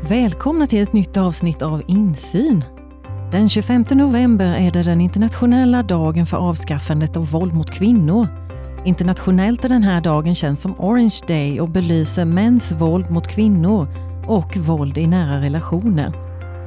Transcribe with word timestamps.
Välkomna 0.00 0.66
till 0.66 0.82
ett 0.82 0.92
nytt 0.92 1.16
avsnitt 1.16 1.62
av 1.62 1.82
Insyn. 1.86 2.64
Den 3.32 3.48
25 3.48 3.84
november 3.90 4.54
är 4.54 4.70
det 4.70 4.82
den 4.82 5.00
internationella 5.00 5.82
dagen 5.82 6.26
för 6.26 6.36
avskaffandet 6.36 7.16
av 7.16 7.30
våld 7.30 7.54
mot 7.54 7.70
kvinnor. 7.70 8.28
Internationellt 8.84 9.64
är 9.64 9.68
den 9.68 9.82
här 9.82 10.00
dagen 10.00 10.34
känd 10.34 10.58
som 10.58 10.80
Orange 10.80 11.20
Day 11.26 11.60
och 11.60 11.68
belyser 11.68 12.24
mäns 12.24 12.72
våld 12.72 13.10
mot 13.10 13.28
kvinnor 13.28 13.88
och 14.26 14.56
våld 14.56 14.98
i 14.98 15.06
nära 15.06 15.40
relationer. 15.40 16.12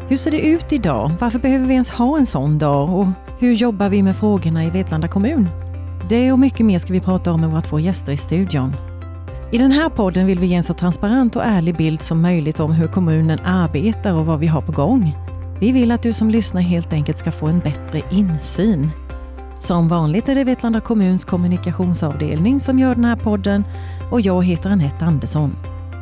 Hur 0.07 0.17
ser 0.17 0.31
det 0.31 0.41
ut 0.41 0.73
idag? 0.73 1.11
Varför 1.19 1.39
behöver 1.39 1.65
vi 1.65 1.73
ens 1.73 1.89
ha 1.89 2.17
en 2.17 2.25
sån 2.25 2.57
dag? 2.57 2.89
Och 2.89 3.07
hur 3.39 3.53
jobbar 3.53 3.89
vi 3.89 4.03
med 4.03 4.15
frågorna 4.15 4.65
i 4.65 4.69
Vetlanda 4.69 5.07
kommun? 5.07 5.49
Det 6.09 6.31
och 6.31 6.39
mycket 6.39 6.65
mer 6.65 6.79
ska 6.79 6.93
vi 6.93 6.99
prata 6.99 7.31
om 7.31 7.41
med 7.41 7.49
våra 7.49 7.61
två 7.61 7.79
gäster 7.79 8.11
i 8.11 8.17
studion. 8.17 8.88
I 9.51 9.57
den 9.57 9.71
här 9.71 9.89
podden 9.89 10.25
vill 10.25 10.39
vi 10.39 10.47
ge 10.47 10.55
en 10.55 10.63
så 10.63 10.73
transparent 10.73 11.35
och 11.35 11.43
ärlig 11.43 11.77
bild 11.77 12.01
som 12.01 12.21
möjligt 12.21 12.59
om 12.59 12.71
hur 12.71 12.87
kommunen 12.87 13.39
arbetar 13.39 14.13
och 14.13 14.25
vad 14.25 14.39
vi 14.39 14.47
har 14.47 14.61
på 14.61 14.71
gång. 14.71 15.17
Vi 15.59 15.71
vill 15.71 15.91
att 15.91 16.03
du 16.03 16.13
som 16.13 16.29
lyssnar 16.29 16.61
helt 16.61 16.93
enkelt 16.93 17.19
ska 17.19 17.31
få 17.31 17.47
en 17.47 17.59
bättre 17.59 18.01
insyn. 18.11 18.91
Som 19.57 19.87
vanligt 19.87 20.29
är 20.29 20.35
det 20.35 20.43
Vetlanda 20.43 20.81
kommuns 20.81 21.25
kommunikationsavdelning 21.25 22.59
som 22.59 22.79
gör 22.79 22.95
den 22.95 23.05
här 23.05 23.15
podden 23.15 23.63
och 24.11 24.21
jag 24.21 24.45
heter 24.45 24.69
Anette 24.69 25.05
Andersson. 25.05 25.55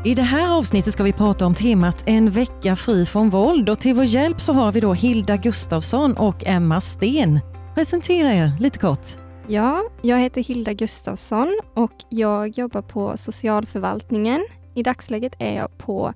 I 0.06 0.14
det 0.14 0.24
här 0.24 0.58
avsnittet 0.58 0.94
ska 0.94 1.04
vi 1.04 1.14
prata 1.14 1.46
om 1.46 1.54
temat 1.54 2.04
En 2.06 2.30
vecka 2.30 2.76
fri 2.76 3.06
från 3.06 3.30
våld 3.30 3.70
och 3.70 3.80
till 3.80 3.96
vår 3.96 4.06
hjälp 4.06 4.42
så 4.42 4.54
har 4.54 4.72
vi 4.72 4.80
då 4.80 4.94
Hilda 4.94 5.38
Gustafsson 5.38 6.18
och 6.18 6.44
Emma 6.46 6.82
Sten. 6.82 7.40
Presentera 7.76 8.34
er 8.34 8.52
lite 8.60 8.80
kort. 8.80 9.27
Ja, 9.50 9.84
jag 10.02 10.20
heter 10.20 10.44
Hilda 10.44 10.74
Gustafsson 10.74 11.60
och 11.74 11.92
jag 12.10 12.48
jobbar 12.48 12.82
på 12.82 13.18
socialförvaltningen. 13.18 14.46
I 14.76 14.84
dagsläget 14.84 15.36
är 15.40 15.56
jag 15.56 15.78
på 15.78 16.14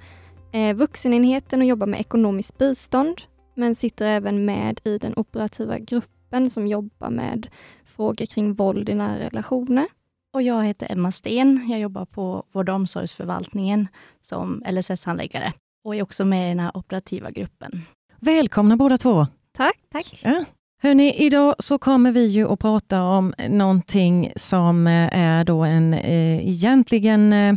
eh, 0.53 0.75
vuxenenheten 0.75 1.61
och 1.61 1.65
jobbar 1.65 1.87
med 1.87 1.99
ekonomiskt 1.99 2.57
bistånd, 2.57 3.21
men 3.55 3.75
sitter 3.75 4.05
även 4.05 4.45
med 4.45 4.81
i 4.83 4.97
den 4.97 5.13
operativa 5.15 5.79
gruppen 5.79 6.49
som 6.49 6.67
jobbar 6.67 7.09
med 7.09 7.47
frågor 7.85 8.25
kring 8.25 8.53
våld 8.53 8.89
i 8.89 8.95
nära 8.95 9.19
relationer. 9.19 9.87
Och 10.33 10.41
jag 10.41 10.63
heter 10.65 10.91
Emma 10.91 11.11
Sten. 11.11 11.69
Jag 11.69 11.79
jobbar 11.79 12.05
på 12.05 12.43
vård 12.51 12.69
och 12.69 12.75
omsorgsförvaltningen 12.75 13.87
som 14.21 14.63
LSS-handläggare 14.71 15.53
och 15.83 15.95
är 15.95 16.03
också 16.03 16.25
med 16.25 16.45
i 16.45 16.49
den 16.49 16.59
här 16.59 16.77
operativa 16.77 17.31
gruppen. 17.31 17.81
Välkomna 18.19 18.77
båda 18.77 18.97
två. 18.97 19.27
Tack. 19.51 19.77
Tack. 19.91 20.19
Ja. 20.23 20.45
Hörni, 20.83 21.13
idag 21.25 21.55
så 21.59 21.77
kommer 21.77 22.11
vi 22.11 22.25
ju 22.25 22.47
att 22.47 22.59
prata 22.59 23.03
om 23.03 23.33
någonting 23.49 24.31
som 24.35 24.87
eh, 24.87 25.17
är 25.17 25.43
då 25.43 25.63
en 25.63 25.93
eh, 25.93 26.49
egentligen 26.49 27.33
eh, 27.33 27.55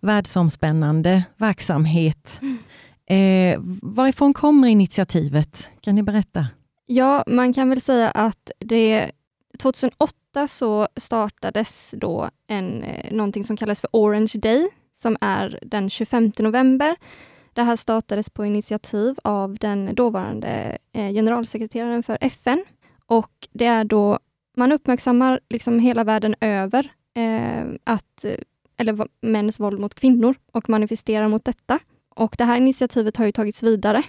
världsomspännande 0.00 1.24
verksamhet. 1.36 2.40
Mm. 2.42 2.58
Eh, 3.06 3.60
varifrån 3.82 4.34
kommer 4.34 4.68
initiativet? 4.68 5.70
Kan 5.80 5.94
ni 5.94 6.02
berätta? 6.02 6.46
Ja, 6.86 7.24
man 7.26 7.52
kan 7.52 7.68
väl 7.68 7.80
säga 7.80 8.10
att 8.10 8.50
det 8.58 9.10
2008 9.58 10.48
så 10.48 10.88
startades 10.96 11.94
då 11.98 12.30
en, 12.46 12.82
eh, 12.82 13.12
någonting 13.12 13.44
som 13.44 13.56
kallas 13.56 13.80
för 13.80 13.90
Orange 13.92 14.32
Day, 14.34 14.68
som 14.94 15.16
är 15.20 15.58
den 15.62 15.90
25 15.90 16.32
november. 16.38 16.96
Det 17.56 17.62
här 17.62 17.76
startades 17.76 18.30
på 18.30 18.44
initiativ 18.44 19.18
av 19.24 19.54
den 19.54 19.94
dåvarande 19.94 20.78
eh, 20.92 21.12
generalsekreteraren 21.12 22.02
för 22.02 22.18
FN 22.20 22.64
och 23.06 23.48
det 23.52 23.66
är 23.66 23.84
då 23.84 24.18
man 24.56 24.72
uppmärksammar 24.72 25.40
liksom 25.48 25.78
hela 25.78 26.04
världen 26.04 26.34
över 26.40 26.90
eh, 27.14 27.64
att, 27.84 28.24
eller 28.76 29.08
mäns 29.20 29.60
våld 29.60 29.80
mot 29.80 29.94
kvinnor 29.94 30.34
och 30.52 30.68
manifesterar 30.68 31.28
mot 31.28 31.44
detta. 31.44 31.78
Och 32.16 32.34
det 32.38 32.44
här 32.44 32.56
initiativet 32.56 33.16
har 33.16 33.26
ju 33.26 33.32
tagits 33.32 33.62
vidare 33.62 34.02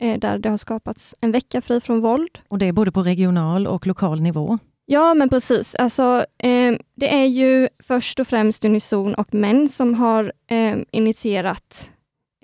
eh, 0.00 0.18
där 0.18 0.38
det 0.38 0.48
har 0.48 0.56
skapats 0.56 1.14
en 1.20 1.32
vecka 1.32 1.60
fri 1.60 1.80
från 1.80 2.00
våld. 2.00 2.38
Och 2.48 2.58
det 2.58 2.66
är 2.66 2.72
både 2.72 2.92
på 2.92 3.02
regional 3.02 3.66
och 3.66 3.86
lokal 3.86 4.20
nivå? 4.20 4.58
Ja, 4.86 5.14
men 5.14 5.28
precis. 5.28 5.74
Alltså, 5.74 6.26
eh, 6.38 6.74
det 6.94 7.14
är 7.14 7.26
ju 7.26 7.68
först 7.78 8.20
och 8.20 8.26
främst 8.26 8.64
Unison 8.64 9.14
och 9.14 9.34
män 9.34 9.68
som 9.68 9.94
har 9.94 10.32
eh, 10.46 10.76
initierat 10.90 11.90
eh, 11.90 11.93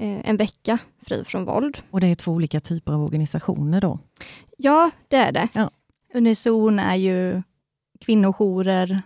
en 0.00 0.36
vecka 0.36 0.78
fri 1.02 1.24
från 1.24 1.44
våld. 1.44 1.78
Och 1.90 2.00
det 2.00 2.06
är 2.06 2.14
två 2.14 2.32
olika 2.32 2.60
typer 2.60 2.92
av 2.92 3.04
organisationer 3.04 3.80
då? 3.80 3.98
Ja, 4.56 4.90
det 5.08 5.16
är 5.16 5.32
det. 5.32 5.48
Ja. 5.52 5.70
Unison 6.14 6.78
är 6.78 6.96
ju 6.96 7.42
kvinnojourer, 8.00 9.02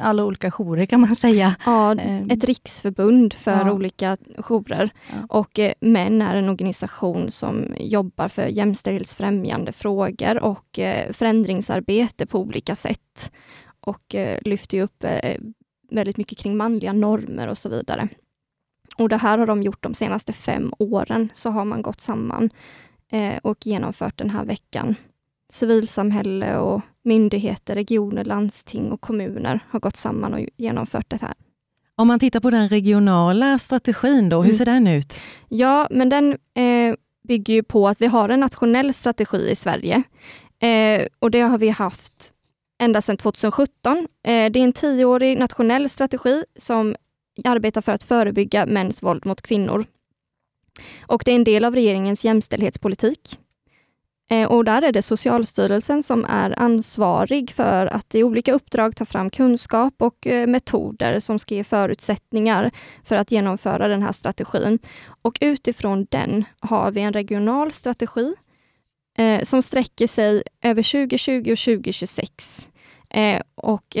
alla 0.00 0.24
olika 0.24 0.50
jourer 0.50 0.86
kan 0.86 1.00
man 1.00 1.16
säga. 1.16 1.54
Ja, 1.66 1.94
ehm. 1.94 2.30
ett 2.30 2.44
riksförbund 2.44 3.32
för 3.32 3.66
ja. 3.66 3.72
olika 3.72 4.16
jourer. 4.36 4.90
Ja. 5.12 5.16
Och 5.28 5.58
eh, 5.58 5.72
MÄN 5.80 6.22
är 6.22 6.36
en 6.36 6.48
organisation 6.48 7.30
som 7.30 7.74
jobbar 7.80 8.28
för 8.28 8.46
jämställdhetsfrämjande 8.46 9.72
frågor 9.72 10.42
och 10.42 10.78
eh, 10.78 11.12
förändringsarbete 11.12 12.26
på 12.26 12.38
olika 12.38 12.76
sätt. 12.76 13.32
Och 13.80 14.14
eh, 14.14 14.38
lyfter 14.42 14.80
upp 14.80 15.04
eh, 15.04 15.36
väldigt 15.90 16.16
mycket 16.16 16.38
kring 16.38 16.56
manliga 16.56 16.92
normer 16.92 17.48
och 17.48 17.58
så 17.58 17.68
vidare. 17.68 18.08
Och 18.96 19.08
det 19.08 19.16
här 19.16 19.38
har 19.38 19.46
de 19.46 19.62
gjort 19.62 19.82
de 19.82 19.94
senaste 19.94 20.32
fem 20.32 20.72
åren, 20.78 21.28
så 21.34 21.50
har 21.50 21.64
man 21.64 21.82
gått 21.82 22.00
samman 22.00 22.50
eh, 23.10 23.36
och 23.42 23.66
genomfört 23.66 24.18
den 24.18 24.30
här 24.30 24.44
veckan 24.44 24.94
civilsamhälle 25.54 26.56
och 26.56 26.80
myndigheter, 27.02 27.74
regioner, 27.74 28.24
landsting 28.24 28.92
och 28.92 29.00
kommuner 29.00 29.60
har 29.68 29.80
gått 29.80 29.96
samman 29.96 30.34
och 30.34 30.40
genomfört 30.56 31.10
det 31.10 31.22
här. 31.22 31.34
Om 31.96 32.08
man 32.08 32.18
tittar 32.18 32.40
på 32.40 32.50
den 32.50 32.68
regionala 32.68 33.58
strategin 33.58 34.28
då, 34.28 34.36
hur 34.36 34.44
mm. 34.44 34.54
ser 34.54 34.64
den 34.64 34.86
ut? 34.86 35.20
Ja, 35.48 35.88
men 35.90 36.08
den 36.08 36.32
eh, 36.54 36.94
bygger 37.28 37.54
ju 37.54 37.62
på 37.62 37.88
att 37.88 38.00
vi 38.00 38.06
har 38.06 38.28
en 38.28 38.40
nationell 38.40 38.94
strategi 38.94 39.50
i 39.50 39.56
Sverige. 39.56 40.02
Eh, 40.58 41.06
och 41.18 41.30
det 41.30 41.40
har 41.40 41.58
vi 41.58 41.68
haft 41.68 42.32
ända 42.78 43.02
sedan 43.02 43.16
2017. 43.16 43.96
Eh, 43.98 44.06
det 44.22 44.32
är 44.32 44.56
en 44.56 44.72
tioårig 44.72 45.38
nationell 45.38 45.88
strategi 45.88 46.44
som 46.56 46.96
arbetar 47.44 47.80
för 47.80 47.92
att 47.92 48.02
förebygga 48.02 48.66
mäns 48.66 49.02
våld 49.02 49.26
mot 49.26 49.42
kvinnor. 49.42 49.86
Och 51.00 51.22
det 51.24 51.30
är 51.30 51.36
en 51.36 51.44
del 51.44 51.64
av 51.64 51.74
regeringens 51.74 52.24
jämställdhetspolitik. 52.24 53.38
Eh, 54.30 54.48
och 54.48 54.64
där 54.64 54.82
är 54.82 54.92
det 54.92 55.02
Socialstyrelsen 55.02 56.02
som 56.02 56.24
är 56.24 56.58
ansvarig 56.58 57.50
för 57.50 57.86
att 57.86 58.14
i 58.14 58.22
olika 58.22 58.52
uppdrag 58.52 58.96
ta 58.96 59.04
fram 59.04 59.30
kunskap 59.30 59.94
och 59.98 60.26
eh, 60.26 60.46
metoder 60.46 61.20
som 61.20 61.38
ska 61.38 61.54
ge 61.54 61.64
förutsättningar 61.64 62.70
för 63.04 63.16
att 63.16 63.30
genomföra 63.30 63.88
den 63.88 64.02
här 64.02 64.12
strategin. 64.12 64.78
Och 65.22 65.38
utifrån 65.40 66.06
den 66.10 66.44
har 66.60 66.90
vi 66.90 67.00
en 67.00 67.12
regional 67.12 67.72
strategi 67.72 68.34
eh, 69.18 69.42
som 69.42 69.62
sträcker 69.62 70.06
sig 70.06 70.42
över 70.62 70.82
2020 70.82 71.52
och 71.52 71.58
2026. 71.58 72.70
Och 73.54 73.96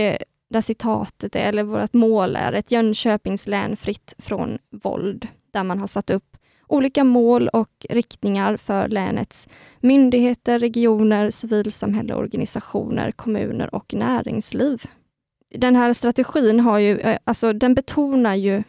där 0.54 0.60
citatet 0.60 1.36
är, 1.36 1.48
eller 1.48 1.62
vårt 1.62 1.92
mål 1.92 2.36
är, 2.36 2.52
ett 2.52 2.70
Jönköpings 2.70 3.46
län 3.46 3.76
fritt 3.76 4.14
från 4.18 4.58
våld, 4.70 5.28
där 5.50 5.64
man 5.64 5.78
har 5.78 5.86
satt 5.86 6.10
upp 6.10 6.36
olika 6.66 7.04
mål 7.04 7.48
och 7.48 7.86
riktningar 7.90 8.56
för 8.56 8.88
länets 8.88 9.48
myndigheter, 9.80 10.58
regioner, 10.58 11.30
civilsamhälle, 11.30 12.14
organisationer, 12.14 13.12
kommuner 13.12 13.74
och 13.74 13.94
näringsliv. 13.94 14.82
Den 15.54 15.76
här 15.76 15.92
strategin 15.92 16.60
har 16.60 16.78
ju, 16.78 16.98
eh, 16.98 17.18
alltså 17.24 17.52
den 17.52 17.74
betonar 17.74 18.34
ju 18.34 18.62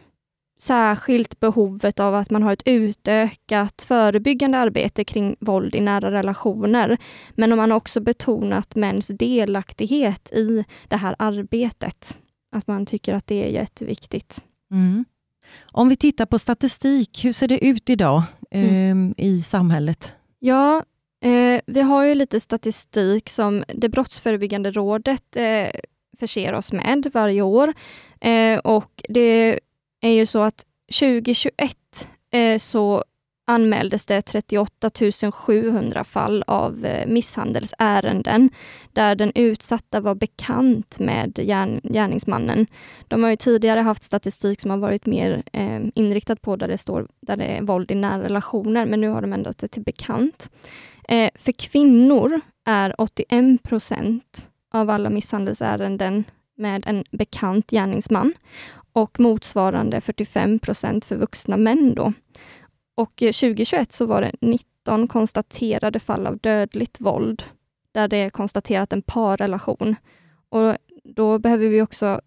särskilt 0.58 1.40
behovet 1.40 2.00
av 2.00 2.14
att 2.14 2.30
man 2.30 2.42
har 2.42 2.52
ett 2.52 2.62
utökat 2.64 3.82
förebyggande 3.82 4.58
arbete 4.58 5.04
kring 5.04 5.36
våld 5.40 5.74
i 5.74 5.80
nära 5.80 6.10
relationer. 6.10 6.98
Men 7.30 7.56
man 7.56 7.70
har 7.70 7.76
också 7.76 8.00
betonat 8.00 8.74
mäns 8.74 9.06
delaktighet 9.06 10.32
i 10.32 10.64
det 10.88 10.96
här 10.96 11.16
arbetet. 11.18 12.18
Att 12.52 12.66
man 12.66 12.86
tycker 12.86 13.14
att 13.14 13.26
det 13.26 13.44
är 13.44 13.48
jätteviktigt. 13.48 14.44
Mm. 14.70 15.04
Om 15.72 15.88
vi 15.88 15.96
tittar 15.96 16.26
på 16.26 16.38
statistik, 16.38 17.24
hur 17.24 17.32
ser 17.32 17.48
det 17.48 17.64
ut 17.64 17.90
idag 17.90 18.22
mm. 18.50 19.14
eh, 19.18 19.24
i 19.26 19.42
samhället? 19.42 20.14
Ja, 20.38 20.84
eh, 21.24 21.60
vi 21.66 21.80
har 21.80 22.04
ju 22.04 22.14
lite 22.14 22.40
statistik 22.40 23.28
som 23.28 23.64
det 23.68 23.88
Brottsförebyggande 23.88 24.70
rådet 24.70 25.36
eh, 25.36 25.80
förser 26.18 26.52
oss 26.52 26.72
med 26.72 27.10
varje 27.14 27.42
år. 27.42 27.74
Eh, 28.20 28.58
och 28.58 29.02
det 29.08 29.60
är 30.06 30.14
ju 30.14 30.26
så 30.26 30.42
att 30.42 30.64
2021 31.00 31.76
eh, 32.30 32.58
så 32.58 33.04
anmäldes 33.46 34.06
det 34.06 34.22
38 34.22 34.90
700 35.32 36.04
fall 36.04 36.44
av 36.46 36.84
eh, 36.84 37.06
misshandelsärenden 37.06 38.50
där 38.92 39.14
den 39.14 39.32
utsatta 39.34 40.00
var 40.00 40.14
bekant 40.14 40.98
med 40.98 41.38
gärn, 41.38 41.80
gärningsmannen. 41.82 42.66
De 43.08 43.22
har 43.22 43.30
ju 43.30 43.36
tidigare 43.36 43.80
haft 43.80 44.02
statistik 44.02 44.60
som 44.60 44.70
har 44.70 44.78
varit 44.78 45.06
mer 45.06 45.42
eh, 45.52 45.80
inriktad 45.94 46.36
på 46.36 46.56
där 46.56 46.68
det 46.68 46.78
står 46.78 47.08
där 47.20 47.36
det 47.36 47.44
är 47.44 47.62
våld 47.62 47.90
i 47.90 47.94
nära 47.94 48.22
relationer, 48.22 48.86
men 48.86 49.00
nu 49.00 49.08
har 49.08 49.20
de 49.20 49.32
ändrat 49.32 49.58
det 49.58 49.68
till 49.68 49.82
bekant. 49.82 50.50
Eh, 51.08 51.30
för 51.34 51.52
kvinnor 51.52 52.40
är 52.64 53.00
81 53.00 53.62
procent 53.62 54.50
av 54.72 54.90
alla 54.90 55.10
misshandelsärenden 55.10 56.24
med 56.56 56.84
en 56.86 57.04
bekant 57.10 57.70
gärningsman 57.70 58.34
och 58.96 59.20
motsvarande 59.20 60.00
45 60.00 60.58
procent 60.58 61.04
för 61.04 61.16
vuxna 61.16 61.56
män. 61.56 61.94
Då. 61.94 62.12
och 62.94 63.22
eh, 63.22 63.32
2021 63.32 63.92
så 63.92 64.06
var 64.06 64.20
det 64.20 64.32
19 64.40 65.08
konstaterade 65.08 66.00
fall 66.00 66.26
av 66.26 66.38
dödligt 66.38 67.00
våld, 67.00 67.42
där 67.92 68.08
det 68.08 68.16
är 68.16 68.30
konstaterat 68.30 68.92
en 68.92 69.02
parrelation. 69.02 69.96
Och 70.48 70.76
då 71.04 71.38
behöver 71.38 71.68
vi 71.68 71.82
också 71.82 72.20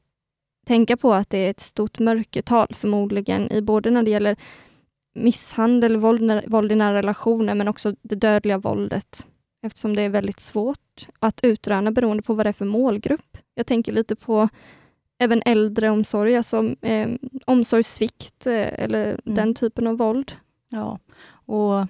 tänka 0.67 0.97
på 0.97 1.13
att 1.13 1.29
det 1.29 1.37
är 1.37 1.49
ett 1.49 1.59
stort 1.59 1.99
mörkertal 1.99 2.67
förmodligen, 2.71 3.51
i 3.51 3.61
både 3.61 3.89
när 3.91 4.03
det 4.03 4.11
gäller 4.11 4.35
misshandel, 5.15 5.97
våld, 5.97 6.41
våld 6.47 6.71
i 6.71 6.75
nära 6.75 6.97
relationer, 6.97 7.55
men 7.55 7.67
också 7.67 7.95
det 8.01 8.15
dödliga 8.15 8.57
våldet, 8.57 9.27
eftersom 9.65 9.95
det 9.95 10.01
är 10.01 10.09
väldigt 10.09 10.39
svårt 10.39 11.07
att 11.19 11.39
utröna 11.43 11.91
beroende 11.91 12.23
på 12.23 12.33
vad 12.33 12.45
det 12.45 12.49
är 12.49 12.53
för 12.53 12.65
målgrupp. 12.65 13.37
Jag 13.55 13.67
tänker 13.67 13.91
lite 13.91 14.15
på 14.15 14.49
även 15.19 15.41
äldreomsorg, 15.45 16.35
alltså 16.35 16.75
eh, 16.81 17.09
omsorgssvikt 17.45 18.47
eh, 18.47 18.83
eller 18.83 19.05
mm. 19.05 19.19
den 19.23 19.55
typen 19.55 19.87
av 19.87 19.97
våld. 19.97 20.31
Ja, 20.69 20.99
och 21.45 21.87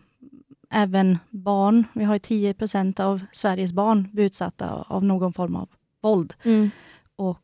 även 0.69 1.17
barn. 1.29 1.83
Vi 1.93 2.03
har 2.03 2.17
10% 2.17 3.01
av 3.01 3.21
Sveriges 3.31 3.73
barn 3.73 4.09
utsatta 4.17 4.85
av 4.87 5.05
någon 5.05 5.33
form 5.33 5.55
av 5.55 5.69
våld. 6.01 6.33
Mm. 6.43 6.69
Och 7.15 7.37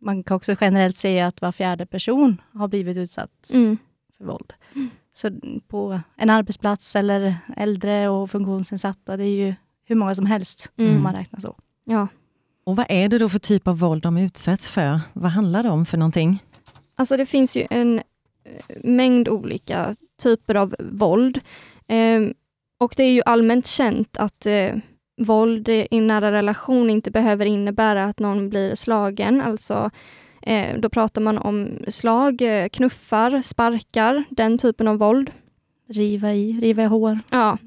man 0.00 0.22
kan 0.22 0.36
också 0.36 0.56
generellt 0.60 0.96
säga 0.96 1.26
att 1.26 1.40
var 1.40 1.52
fjärde 1.52 1.86
person 1.86 2.40
har 2.52 2.68
blivit 2.68 2.96
utsatt 2.96 3.50
mm. 3.52 3.78
för 4.18 4.24
våld. 4.24 4.52
Så 5.12 5.30
på 5.68 6.00
en 6.16 6.30
arbetsplats 6.30 6.96
eller 6.96 7.36
äldre 7.56 8.08
och 8.08 8.30
funktionsnedsatta, 8.30 9.16
det 9.16 9.24
är 9.24 9.46
ju 9.46 9.54
hur 9.84 9.96
många 9.96 10.14
som 10.14 10.26
helst 10.26 10.72
om 10.78 10.84
mm. 10.84 11.02
man 11.02 11.14
räknar 11.14 11.40
så. 11.40 11.56
Ja. 11.84 12.08
Och 12.68 12.76
vad 12.76 12.86
är 12.88 13.08
det 13.08 13.18
då 13.18 13.28
för 13.28 13.38
typ 13.38 13.68
av 13.68 13.78
våld 13.78 14.02
de 14.02 14.16
utsätts 14.16 14.70
för? 14.70 15.00
Vad 15.12 15.30
handlar 15.30 15.62
det 15.62 15.68
om 15.68 15.86
för 15.86 15.98
någonting? 15.98 16.42
Alltså 16.94 17.16
det 17.16 17.26
finns 17.26 17.56
ju 17.56 17.66
en 17.70 17.98
eh, 17.98 18.76
mängd 18.84 19.28
olika 19.28 19.94
typer 20.22 20.54
av 20.54 20.74
våld. 20.78 21.40
Eh, 21.86 22.22
och 22.78 22.94
det 22.96 23.02
är 23.02 23.10
ju 23.10 23.22
allmänt 23.26 23.66
känt 23.66 24.16
att 24.16 24.46
eh, 24.46 24.74
våld 25.20 25.68
i 25.68 26.00
nära 26.00 26.32
relation 26.32 26.90
inte 26.90 27.10
behöver 27.10 27.46
innebära 27.46 28.04
att 28.04 28.18
någon 28.18 28.50
blir 28.50 28.74
slagen. 28.74 29.40
Alltså, 29.40 29.90
eh, 30.42 30.78
då 30.78 30.88
pratar 30.88 31.20
man 31.20 31.38
om 31.38 31.78
slag, 31.88 32.42
eh, 32.42 32.68
knuffar, 32.68 33.42
sparkar, 33.42 34.24
den 34.30 34.58
typen 34.58 34.88
av 34.88 34.98
våld. 34.98 35.30
Riva 35.88 36.32
i, 36.32 36.60
riva 36.60 36.82
i 36.82 36.86
hår. 36.86 37.18
Ja, 37.30 37.58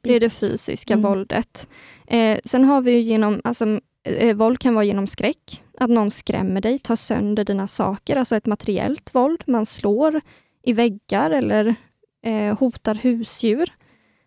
det 0.00 0.14
är 0.14 0.20
det 0.20 0.30
fysiska 0.30 0.94
mm. 0.94 1.02
våldet. 1.02 1.68
Eh, 2.06 2.38
sen 2.44 2.64
har 2.64 2.80
vi 2.80 3.00
genom, 3.00 3.40
alltså, 3.44 3.80
eh, 4.06 4.36
våld 4.36 4.58
kan 4.58 4.74
vara 4.74 4.84
genom 4.84 5.06
skräck, 5.06 5.62
att 5.78 5.90
någon 5.90 6.10
skrämmer 6.10 6.60
dig, 6.60 6.78
tar 6.78 6.96
sönder 6.96 7.44
dina 7.44 7.68
saker, 7.68 8.16
alltså 8.16 8.36
ett 8.36 8.46
materiellt 8.46 9.14
våld. 9.14 9.42
Man 9.46 9.66
slår 9.66 10.20
i 10.62 10.72
väggar 10.72 11.30
eller 11.30 11.74
eh, 12.22 12.58
hotar 12.58 12.94
husdjur 12.94 13.72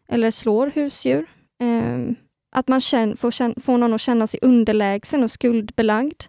eller 0.07 0.31
slår 0.31 0.71
husdjur. 0.75 1.25
Eh, 1.61 2.15
att 2.51 2.67
man 2.67 2.81
känner, 2.81 3.15
får, 3.15 3.31
känna, 3.31 3.53
får 3.61 3.77
någon 3.77 3.93
att 3.93 4.01
känna 4.01 4.27
sig 4.27 4.39
underlägsen 4.43 5.23
och 5.23 5.31
skuldbelagd. 5.31 6.23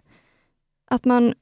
Att 0.89 1.05
man 1.05 1.33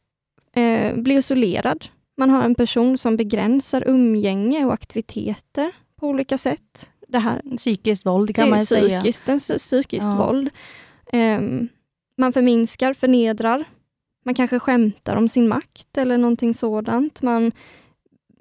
eh, 0.55 0.95
blir 0.95 1.17
isolerad. 1.17 1.85
Man 2.17 2.29
har 2.29 2.43
en 2.43 2.55
person 2.55 2.97
som 2.97 3.17
begränsar 3.17 3.83
umgänge 3.87 4.65
och 4.65 4.73
aktiviteter 4.73 5.71
på 5.95 6.07
olika 6.07 6.37
sätt. 6.37 6.91
Det 7.07 7.19
här, 7.19 7.57
psykiskt 7.57 8.05
våld 8.05 8.35
kan 8.35 8.49
man 8.49 8.65
säga. 8.65 9.01
Psykiskt, 9.01 9.47
psykiskt 9.57 10.05
ja. 10.05 10.25
våld. 10.25 10.49
Um, 11.13 11.69
man 12.19 12.33
förminskar, 12.33 12.93
förnedrar. 12.93 13.65
Man 14.25 14.35
kanske 14.35 14.59
skämtar 14.59 15.15
om 15.15 15.29
sin 15.29 15.47
makt 15.47 15.97
eller 15.97 16.17
någonting 16.17 16.53
sådant. 16.53 17.21
Man 17.21 17.51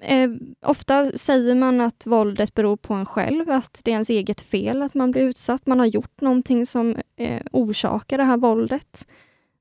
Eh, 0.01 0.29
ofta 0.61 1.11
säger 1.17 1.55
man 1.55 1.81
att 1.81 2.05
våldet 2.05 2.53
beror 2.53 2.77
på 2.77 2.93
en 2.93 3.05
själv, 3.05 3.49
att 3.49 3.81
det 3.83 3.91
är 3.91 3.93
ens 3.93 4.09
eget 4.09 4.41
fel 4.41 4.81
att 4.81 4.93
man 4.93 5.11
blir 5.11 5.21
utsatt. 5.21 5.65
Man 5.65 5.79
har 5.79 5.85
gjort 5.85 6.21
någonting 6.21 6.65
som 6.65 6.95
eh, 7.15 7.41
orsakar 7.51 8.17
det 8.17 8.23
här 8.23 8.37
våldet. 8.37 9.07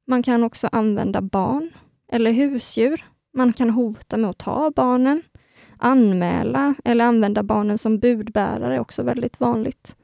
Man 0.04 0.22
kan 0.22 0.44
också 0.44 0.68
använda 0.72 1.20
barn 1.20 1.70
eller 2.12 2.30
husdjur. 2.30 3.04
Man 3.32 3.52
kan 3.52 3.70
hota 3.70 4.16
med 4.16 4.30
att 4.30 4.38
ta 4.38 4.70
barnen, 4.76 5.22
anmäla 5.76 6.74
eller 6.84 7.04
använda 7.04 7.42
barnen 7.42 7.78
som 7.78 7.98
budbärare 7.98 8.74
är 8.74 8.80
också 8.80 9.02
väldigt 9.02 9.40
vanligt. 9.40 9.96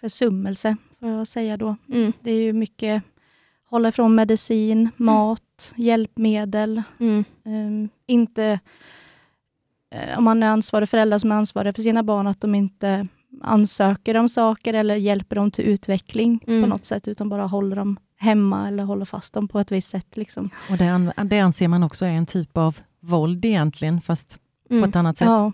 Försummelse, 0.00 0.76
får 1.00 1.08
jag 1.08 1.28
säga 1.28 1.56
då. 1.56 1.76
Mm. 1.88 2.12
Det 2.20 2.30
är 2.30 2.42
ju 2.42 2.52
mycket 2.52 3.02
hålla 3.76 3.88
ifrån 3.88 4.14
medicin, 4.14 4.90
mat, 4.96 5.72
mm. 5.76 5.86
hjälpmedel. 5.86 6.82
Mm. 6.98 7.24
Um, 7.44 7.88
inte 8.06 8.60
Eh, 9.90 10.18
om 10.18 10.24
man 10.24 10.42
är 10.42 10.48
ansvarig 10.48 10.88
förälder 10.88 11.18
som 11.18 11.32
är 11.32 11.36
ansvarig 11.36 11.74
för 11.74 11.82
sina 11.82 12.02
barn, 12.02 12.26
att 12.26 12.40
de 12.40 12.54
inte 12.54 13.06
ansöker 13.42 14.16
om 14.16 14.28
saker 14.28 14.74
eller 14.74 14.94
hjälper 14.94 15.36
dem 15.36 15.50
till 15.50 15.64
utveckling 15.64 16.44
mm. 16.46 16.62
på 16.62 16.68
något 16.68 16.86
sätt, 16.86 17.08
utan 17.08 17.28
bara 17.28 17.46
håller 17.46 17.76
dem 17.76 17.96
hemma 18.16 18.68
eller 18.68 18.84
håller 18.84 19.04
fast 19.04 19.34
dem 19.34 19.48
på 19.48 19.60
ett 19.60 19.72
visst 19.72 19.90
sätt. 19.90 20.16
Liksom. 20.16 20.50
Och 20.70 20.76
det, 20.76 21.12
det 21.24 21.40
anser 21.40 21.68
man 21.68 21.82
också 21.82 22.04
är 22.06 22.10
en 22.10 22.26
typ 22.26 22.56
av 22.56 22.78
våld 23.00 23.44
egentligen, 23.44 24.00
fast 24.00 24.38
mm. 24.70 24.82
på 24.82 24.88
ett 24.88 24.96
annat 24.96 25.18
sätt. 25.18 25.26
Ja, 25.26 25.52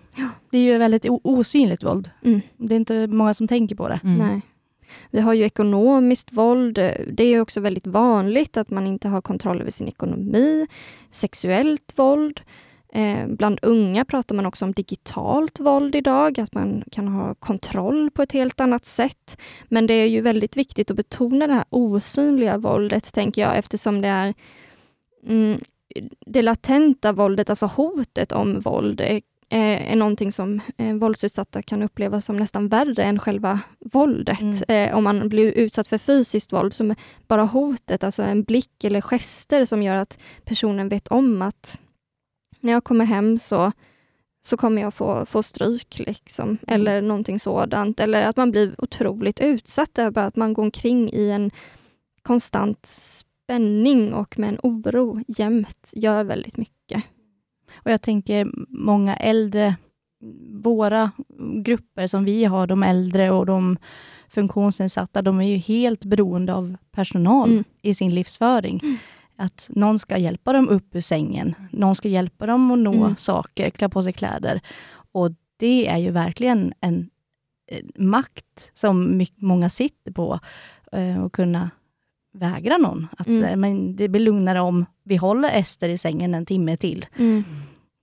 det 0.51 0.59
är 0.59 0.63
ju 0.63 0.79
väldigt 0.79 1.07
osynligt 1.09 1.85
våld. 1.85 2.11
Mm. 2.25 2.41
Det 2.57 2.75
är 2.75 2.77
inte 2.77 3.07
många 3.07 3.35
som 3.35 3.49
tänker 3.49 3.77
på 3.77 3.89
det. 3.89 4.01
Mm. 4.05 4.19
Nej. 4.19 4.41
Vi 5.11 5.21
har 5.21 5.35
ju 5.35 5.45
ekonomiskt 5.45 6.33
våld. 6.33 6.75
Det 7.13 7.25
är 7.25 7.41
också 7.41 7.61
väldigt 7.61 7.87
vanligt 7.87 8.57
att 8.57 8.71
man 8.71 8.87
inte 8.87 9.09
har 9.09 9.21
kontroll 9.21 9.61
över 9.61 9.71
sin 9.71 9.89
ekonomi. 9.89 10.67
Sexuellt 11.11 11.93
våld. 11.97 12.41
Eh, 12.95 13.27
bland 13.27 13.59
unga 13.63 14.05
pratar 14.05 14.35
man 14.35 14.47
också 14.47 14.65
om 14.65 14.73
digitalt 14.73 15.61
våld 15.61 15.95
idag, 15.95 16.41
att 16.41 16.55
man 16.55 16.85
kan 16.91 17.09
ha 17.09 17.35
kontroll 17.35 18.11
på 18.11 18.23
ett 18.23 18.33
helt 18.33 18.61
annat 18.61 18.87
sätt. 18.87 19.41
Men 19.65 19.87
det 19.87 19.95
är 19.95 20.07
ju 20.07 20.21
väldigt 20.21 20.57
viktigt 20.57 20.91
att 20.91 20.97
betona 20.97 21.47
det 21.47 21.53
här 21.53 21.65
osynliga 21.71 22.59
våldet, 22.59 23.15
tänker 23.15 23.43
jag, 23.43 23.59
eftersom 23.59 24.01
det 24.01 24.09
är 24.09 24.35
mm, 25.27 25.59
det 26.27 26.43
latenta 26.43 27.13
våldet, 27.13 27.51
alltså 27.51 27.67
hotet 27.67 28.33
om 28.33 28.61
våld, 28.61 29.01
är, 29.53 29.77
är 29.77 29.97
någonting 29.97 30.33
som 30.33 30.61
eh, 30.77 30.95
våldsutsatta 30.95 31.63
kan 31.63 31.83
uppleva 31.83 32.21
som 32.21 32.37
nästan 32.37 32.69
värre 32.69 33.03
än 33.03 33.19
själva 33.19 33.61
våldet. 33.79 34.43
Mm. 34.69 34.91
Eh, 34.91 34.97
om 34.97 35.05
man 35.05 35.29
blir 35.29 35.53
utsatt 35.53 35.89
för 35.89 35.99
fysiskt 35.99 36.53
våld, 36.53 36.75
som 36.75 36.95
bara 37.27 37.43
hotet, 37.45 38.05
alltså 38.05 38.23
en 38.23 38.43
blick 38.43 38.85
eller 38.85 39.01
gester 39.01 39.65
som 39.65 39.83
gör 39.83 39.97
att 39.97 40.19
personen 40.45 40.89
vet 40.89 41.09
om 41.09 41.43
att 41.43 41.81
när 42.61 42.73
jag 42.73 42.85
kommer 42.85 43.05
hem 43.05 43.39
så, 43.39 43.73
så 44.45 44.57
kommer 44.57 44.83
jag 44.83 44.95
få, 44.95 45.27
få 45.27 45.43
stryk, 45.43 45.99
liksom. 45.99 46.49
Mm. 46.49 46.59
eller 46.67 47.03
någonting 47.03 47.41
sådant. 47.41 48.01
Eller 48.01 48.23
att 48.23 48.37
man 48.37 48.51
blir 48.51 48.75
otroligt 48.79 49.41
utsatt 49.41 49.99
över 49.99 50.23
att 50.23 50.37
man 50.37 50.53
går 50.53 50.63
omkring 50.63 51.11
i 51.13 51.31
en 51.31 51.51
konstant 52.23 52.87
spänning 52.87 54.15
och 54.15 54.39
med 54.39 54.49
en 54.49 54.61
oro 54.63 55.21
jämt 55.29 55.91
gör 55.93 56.25
väldigt 56.25 56.57
mycket. 56.57 56.82
Och 57.75 57.91
Jag 57.91 58.03
tänker 58.03 58.51
många 58.69 59.17
äldre, 59.17 59.77
våra 60.63 61.11
grupper 61.65 62.07
som 62.07 62.25
vi 62.25 62.45
har, 62.45 62.67
de 62.67 62.83
äldre 62.83 63.31
och 63.31 63.47
de 63.47 63.79
funktionsnedsatta, 64.29 65.23
de 65.23 65.41
är 65.41 65.45
ju 65.45 65.57
helt 65.57 66.05
beroende 66.05 66.55
av 66.55 66.77
personal 66.91 67.51
mm. 67.51 67.65
i 67.83 67.95
sin 67.95 68.15
livsföring. 68.15 68.81
Mm. 68.83 68.97
Att 69.37 69.71
någon 69.75 69.99
ska 69.99 70.19
hjälpa 70.19 70.53
dem 70.53 70.69
upp 70.69 70.95
ur 70.95 71.01
sängen. 71.01 71.55
Någon 71.71 71.95
ska 71.95 72.09
hjälpa 72.09 72.47
dem 72.47 72.71
att 72.71 72.79
nå 72.79 72.95
mm. 72.95 73.17
saker, 73.17 73.71
klä 73.71 73.89
på 73.89 74.03
sig 74.03 74.13
kläder. 74.13 74.61
Och 75.13 75.31
det 75.57 75.89
är 75.89 75.99
ju 75.99 76.11
verkligen 76.11 76.73
en 76.81 77.11
eh, 77.71 77.85
makt 77.97 78.71
som 78.75 79.27
många 79.37 79.69
sitter 79.69 80.13
på. 80.13 80.41
Eh, 80.93 81.23
att 81.23 81.33
kunna 81.33 81.71
vägra 82.33 82.79
någon. 82.79 83.07
Att, 83.19 83.27
mm. 83.27 83.61
men 83.61 83.97
det 83.97 84.09
blir 84.09 84.21
lugnare 84.21 84.61
om 84.61 84.87
vi 85.05 85.17
håller 85.17 85.51
Ester 85.59 85.89
i 85.89 85.99
sängen 85.99 86.35
en 86.35 86.47
timme 86.47 86.77
till. 86.77 87.07
Mm. 87.17 87.45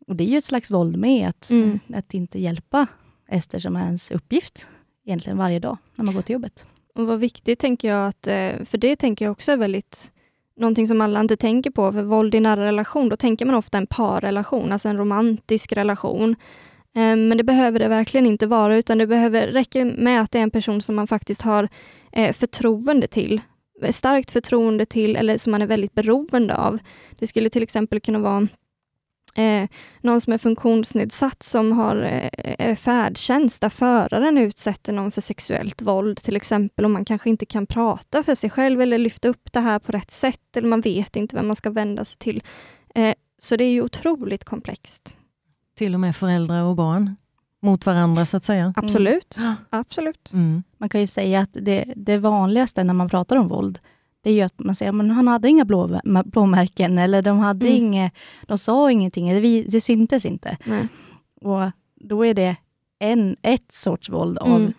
Och 0.08 0.16
Det 0.16 0.24
är 0.24 0.28
ju 0.28 0.38
ett 0.38 0.44
slags 0.44 0.72
våld 0.72 0.98
med, 0.98 1.30
att, 1.30 1.50
mm. 1.50 1.80
att 1.94 2.14
inte 2.14 2.40
hjälpa 2.40 2.88
Ester 3.28 3.60
som 3.60 3.76
är 3.76 3.86
ens 3.86 4.12
uppgift 4.12 4.68
egentligen 5.06 5.38
varje 5.38 5.60
dag 5.60 5.78
när 5.96 6.06
man 6.06 6.16
går 6.16 6.22
till 6.22 6.34
jobbet. 6.34 6.68
Och 6.96 7.08
Vad 7.08 7.20
viktigt 7.20 7.60
tänker 7.60 7.88
jag, 7.88 8.08
att, 8.08 8.28
eh, 8.28 8.66
för 8.66 8.78
det 8.78 8.96
tänker 8.96 9.26
jag 9.26 9.32
också 9.32 9.52
är 9.52 9.58
väldigt 9.58 10.12
någonting 10.60 10.88
som 10.88 11.02
alla 11.02 11.20
inte 11.20 11.38
tänker 11.38 11.72
på, 11.72 11.92
för 11.92 12.02
våld 12.02 12.36
i 12.36 12.40
nära 12.40 12.66
relation, 12.66 13.10
då 13.10 13.16
tänker 13.16 13.46
man 13.46 13.56
ofta 13.56 13.78
en 13.78 13.88
parrelation, 13.88 14.72
alltså 14.72 14.90
en 14.90 14.98
romantisk 14.98 15.74
relation. 15.74 16.36
Eh, 16.96 17.16
men 17.16 17.38
det 17.38 17.44
behöver 17.44 17.80
det 17.80 17.88
verkligen 17.88 18.26
inte 18.26 18.48
vara, 18.48 18.76
utan 18.76 18.98
det 18.98 19.08
behöver 19.08 19.48
räcka 19.48 19.86
med 19.86 20.22
att 20.22 20.32
det 20.32 20.40
är 20.40 20.44
en 20.44 20.52
person 20.52 20.82
som 20.82 20.96
man 20.96 21.08
faktiskt 21.08 21.42
har 21.42 21.70
eh, 22.12 22.34
förtroende 22.34 23.08
till, 23.08 23.42
starkt 23.92 24.32
förtroende 24.32 24.86
till, 24.86 25.16
eller 25.16 25.38
som 25.38 25.52
man 25.52 25.62
är 25.62 25.68
väldigt 25.68 25.94
beroende 25.94 26.56
av. 26.56 26.80
Det 27.12 27.28
skulle 27.28 27.50
till 27.50 27.64
exempel 27.64 28.00
kunna 28.00 28.20
vara 28.20 28.48
eh, 29.36 29.70
någon 30.02 30.22
som 30.22 30.34
är 30.34 30.38
funktionsnedsatt 30.38 31.44
som 31.44 31.72
har 31.72 32.30
eh, 32.34 32.76
färdtjänst 32.76 33.62
där 33.62 33.70
föraren 33.70 34.38
utsätter 34.38 34.94
någon 34.94 35.12
för 35.12 35.22
sexuellt 35.22 35.82
våld 35.82 36.18
till 36.18 36.36
exempel 36.36 36.86
och 36.86 36.92
man 36.92 37.06
kanske 37.06 37.30
inte 37.30 37.46
kan 37.46 37.66
prata 37.66 38.24
för 38.24 38.36
sig 38.36 38.50
själv 38.50 38.82
eller 38.82 38.98
lyfta 38.98 39.28
upp 39.28 39.54
det 39.54 39.60
här 39.60 39.80
på 39.80 39.92
rätt 39.92 40.12
sätt 40.12 40.58
eller 40.58 40.68
man 40.68 40.82
vet 40.82 41.16
inte 41.16 41.36
vem 41.36 41.48
man 41.48 41.56
ska 41.56 41.70
vända 41.70 42.06
sig 42.06 42.18
till. 42.18 42.44
Eh, 42.96 43.14
så 43.42 43.56
det 43.56 43.64
är 43.64 43.72
ju 43.72 43.82
otroligt 43.82 44.44
komplext. 44.44 45.18
Till 45.76 45.94
och 45.94 46.00
med 46.00 46.16
föräldrar 46.16 46.64
och 46.64 46.76
barn 46.76 47.16
mot 47.62 47.86
varandra 47.86 48.26
så 48.26 48.38
att 48.38 48.44
säga. 48.46 48.74
Absolut. 48.76 49.38
Mm. 49.38 49.54
Absolut. 49.70 50.34
Mm. 50.34 50.64
Man 50.78 50.90
kan 50.90 51.02
ju 51.02 51.08
säga 51.08 51.40
att 51.40 51.50
det, 51.54 51.94
det 51.96 52.18
vanligaste 52.18 52.84
när 52.84 52.94
man 52.94 53.10
pratar 53.10 53.36
om 53.36 53.48
våld, 53.48 53.80
det 54.22 54.30
är 54.30 54.34
ju 54.34 54.42
att 54.42 54.60
man 54.60 54.76
säger 54.76 54.92
att 55.10 55.16
han 55.16 55.28
hade 55.28 55.50
inga 55.50 55.66
blå, 55.66 56.00
blåmärken, 56.26 56.98
eller 56.98 57.22
de, 57.22 57.40
hade 57.40 57.66
Mm. 57.68 57.78
inget, 57.84 58.14
de 58.48 58.58
sa 58.58 58.92
ingenting, 58.92 59.30
eller 59.30 59.42
vi, 59.42 59.64
det 59.64 59.82
syntes 59.82 60.26
inte. 60.26 60.58
Nej. 60.66 60.88
Och 61.42 61.72
då 61.96 62.26
är 62.26 62.34
det 62.34 62.56
en, 63.00 63.36
ett 63.42 63.72
sorts 63.72 64.10
våld 64.10 64.38
av 64.38 64.56
Mm. 64.56 64.74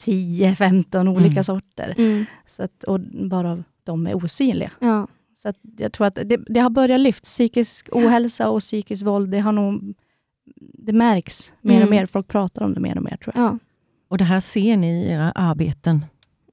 10-15 0.00 1.08
olika 1.08 1.30
Mm. 1.32 1.44
sorter. 1.44 1.94
Mm. 1.98 2.24
Så 2.46 2.62
att, 2.62 2.84
och 2.84 3.00
bara 3.00 3.64
de 3.84 4.06
är 4.06 4.14
osynliga. 4.24 4.70
Ja. 4.78 5.06
Så 5.42 5.48
att 5.48 5.56
jag 5.78 5.92
tror 5.92 6.06
att 6.06 6.14
det, 6.14 6.36
det 6.48 6.60
har 6.60 6.70
börjat 6.70 7.00
lyft. 7.00 7.24
Psykisk 7.24 7.88
ohälsa 7.92 8.48
och 8.50 8.60
psykiskt 8.60 9.02
våld, 9.02 9.30
det 9.30 9.38
har 9.40 9.52
nog 9.52 9.94
det 10.60 10.92
märks 10.92 11.52
mer 11.60 11.74
och 11.76 11.82
Mm. 11.86 11.90
mer. 11.90 12.06
Folk 12.06 12.28
pratar 12.28 12.62
om 12.64 12.74
det 12.74 12.80
mer 12.80 12.96
och 12.96 13.04
mer 13.04 13.16
tror 13.16 13.32
jag. 13.36 13.44
ja. 13.44 13.58
Och 14.08 14.18
det 14.18 14.24
här 14.24 14.40
ser 14.40 14.76
ni 14.76 14.86
i 15.04 15.10
era 15.10 15.32
arbeten. 15.32 16.04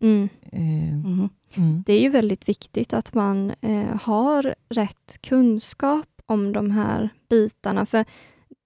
Mm. 0.01 0.29
Eh, 0.51 0.61
Mhm. 1.09 1.29
mm. 1.55 1.83
Det 1.85 1.93
är 1.93 2.01
ju 2.01 2.09
väldigt 2.09 2.49
viktigt 2.49 2.93
att 2.93 3.13
man 3.13 3.53
eh, 3.61 4.01
har 4.01 4.55
rätt 4.69 5.17
kunskap 5.21 6.07
om 6.25 6.51
de 6.53 6.71
här 6.71 7.09
bitarna. 7.29 7.85
För 7.85 8.05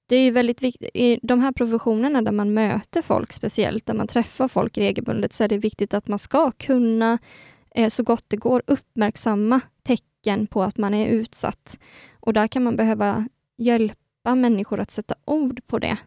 det 0.08 0.16
är 0.16 0.22
ju 0.24 0.32
väldigt 0.32 0.62
viktigt, 0.64 0.90
i 0.94 1.20
de 1.24 1.40
här 1.42 1.52
professionerna 1.52 2.22
där 2.22 2.32
man 2.32 2.54
möter 2.54 3.02
folk 3.02 3.34
speciellt, 3.34 3.86
där 3.86 3.94
man 3.94 4.08
träffar 4.08 4.48
folk 4.48 4.78
regelbundet, 4.78 5.34
så 5.34 5.44
är 5.44 5.48
det 5.48 5.58
viktigt 5.58 5.94
att 5.94 6.08
man 6.08 6.20
ska 6.20 6.52
kunna 6.52 7.18
eh, 7.76 7.90
så 7.90 8.04
gott 8.04 8.24
det 8.28 8.38
går 8.38 8.64
uppmärksamma 8.68 9.62
tecken 9.84 10.48
på 10.48 10.64
att 10.64 10.78
man 10.78 10.94
är 10.94 11.08
utsatt. 11.08 11.80
Och 12.20 12.34
där 12.34 12.48
kan 12.48 12.64
man 12.64 12.76
behöva 12.76 13.28
hjälpa 14.28 14.36
människor 14.36 14.80
att 14.80 14.92
sätta 14.92 15.16
ord 15.26 15.60
på 15.68 15.80
det. 15.80 15.98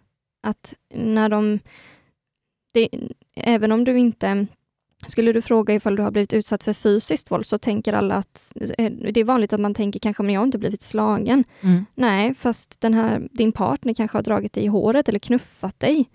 Att 0.43 0.75
när 0.95 1.29
de... 1.29 1.59
Det, 2.73 2.89
även 3.35 3.73
om 3.73 3.85
du 3.85 3.99
inte 3.99 4.47
skulle 5.07 5.33
du 5.33 5.43
fråga 5.43 5.75
ifall 5.75 5.97
du 5.97 6.03
har 6.03 6.11
blivit 6.11 6.35
utsatt 6.35 6.65
för 6.65 6.73
fysiskt 6.73 7.31
våld 7.31 7.47
så 7.47 7.59
tänker 7.59 7.93
alla 7.93 8.15
att 8.15 8.53
eh, 8.79 8.91
det 9.13 9.21
är 9.21 9.25
vanligt 9.25 9.53
att 9.53 9.61
man 9.61 9.75
tänker 9.75 10.01
kanske 10.01 10.23
men 10.23 10.35
jag 10.35 10.41
har 10.41 10.47
inte 10.47 10.59
blivit 10.59 10.83
slagen. 10.83 11.45
Mm. 11.63 11.85
Nej, 11.97 12.35
fast 12.35 12.81
den 12.81 12.95
här, 12.95 13.29
din 13.33 13.53
partner 13.53 13.95
kanske 13.95 14.19
har 14.19 14.23
dragit 14.23 14.53
dig 14.53 14.65
i 14.65 14.69
håret 14.69 15.09
eller 15.09 15.19
knuffat 15.19 15.81
dig. 15.81 16.11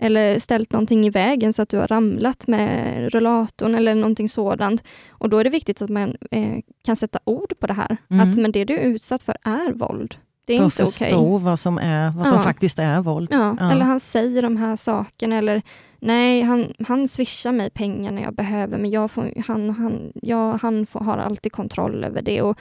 Eller 0.00 0.38
ställt 0.38 0.72
någonting 0.72 1.06
i 1.06 1.10
vägen 1.10 1.52
så 1.52 1.62
att 1.62 1.68
du 1.68 1.78
har 1.78 1.88
ramlat 1.88 2.46
med 2.46 3.12
rullatorn 3.12 3.74
eller 3.74 3.94
någonting 3.94 4.28
sådant. 4.28 4.84
Och 5.08 5.28
då 5.28 5.38
är 5.38 5.44
det 5.44 5.50
viktigt 5.50 5.82
att 5.82 5.90
man 5.90 6.16
eh, 6.30 6.62
kan 6.84 6.96
sätta 6.96 7.18
ord 7.24 7.52
på 7.58 7.66
det 7.66 7.74
här. 7.74 7.96
Mm. 8.10 8.28
Att 8.28 8.36
men 8.36 8.52
det 8.52 8.64
du 8.64 8.74
är 8.74 8.84
utsatt 8.84 9.22
för 9.22 9.36
är 9.44 9.72
våld. 9.72 10.16
Det 10.48 10.54
är 10.54 10.58
För 10.58 10.66
att 10.66 10.72
inte 10.72 10.82
okej. 10.82 11.08
förstå 11.10 11.38
vad 11.38 11.58
som, 11.58 11.78
är, 11.78 12.10
vad 12.10 12.26
som 12.26 12.36
Ja. 12.36 12.42
faktiskt 12.42 12.78
är 12.78 13.00
våld. 13.00 13.28
Ja, 13.32 13.56
Ja. 13.60 13.70
eller 13.72 13.84
han 13.84 14.00
säger 14.00 14.42
de 14.42 14.56
här 14.56 14.76
sakerna 14.76 15.36
eller 15.36 15.62
nej, 16.00 16.42
han, 16.42 16.72
han 16.88 17.08
swishar 17.08 17.52
mig 17.52 17.70
pengar 17.70 18.12
när 18.12 18.22
jag 18.22 18.34
behöver, 18.34 18.78
men 18.78 18.90
jag 18.90 19.10
får, 19.10 19.42
han, 19.46 19.70
han, 19.70 20.12
jag, 20.22 20.52
han 20.52 20.86
får, 20.86 21.00
har 21.00 21.18
alltid 21.18 21.52
kontroll 21.52 22.04
över 22.04 22.22
det. 22.22 22.42
Och 22.42 22.58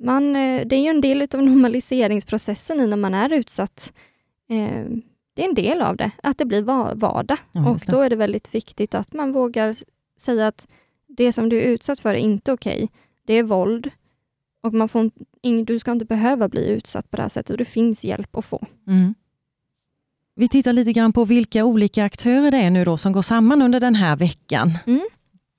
man, 0.00 0.36
eh, 0.36 0.62
det 0.66 0.76
är 0.76 0.80
ju 0.80 0.88
en 0.88 1.00
del 1.00 1.22
av 1.34 1.42
normaliseringsprocessen 1.42 2.80
i 2.80 2.86
när 2.86 2.96
man 2.96 3.14
är 3.14 3.32
utsatt. 3.32 3.92
Eh, 4.50 4.84
Det 5.34 5.44
är 5.44 5.48
en 5.48 5.54
del 5.54 5.82
av 5.82 5.96
det, 5.96 6.10
att 6.22 6.38
det 6.38 6.44
blir 6.44 6.62
va- 6.62 6.92
vardag. 6.94 7.38
Ja, 7.52 7.70
och 7.70 7.78
då 7.86 8.00
är 8.00 8.10
det 8.10 8.16
väldigt 8.16 8.54
viktigt 8.54 8.94
att 8.94 9.12
man 9.12 9.32
vågar 9.32 9.76
säga 10.20 10.46
att 10.46 10.68
det 11.08 11.32
som 11.32 11.48
du 11.48 11.56
är 11.58 11.66
utsatt 11.66 12.00
för 12.00 12.10
är 12.10 12.14
inte 12.18 12.52
okej. 12.52 12.88
Det 13.26 13.34
är 13.34 13.42
våld. 13.42 13.90
Och 14.66 14.74
man 14.74 14.88
får, 14.88 15.10
du 15.64 15.78
ska 15.78 15.92
inte 15.92 16.04
behöva 16.04 16.48
bli 16.48 16.68
utsatt 16.68 17.10
på 17.10 17.16
det 17.16 17.22
här 17.22 17.28
sättet. 17.28 17.50
Och 17.50 17.56
det 17.56 17.64
finns 17.64 18.04
hjälp 18.04 18.36
att 18.36 18.44
få. 18.44 18.66
Mm. 18.86 19.14
Vi 20.34 20.48
tittar 20.48 20.72
lite 20.72 20.92
grann 20.92 21.12
på 21.12 21.24
vilka 21.24 21.64
olika 21.64 22.04
aktörer 22.04 22.50
det 22.50 22.56
är 22.56 22.70
nu 22.70 22.84
då 22.84 22.96
som 22.96 23.12
går 23.12 23.22
samman 23.22 23.62
under 23.62 23.80
den 23.80 23.94
här 23.94 24.16
veckan. 24.16 24.78
Mm. 24.86 25.06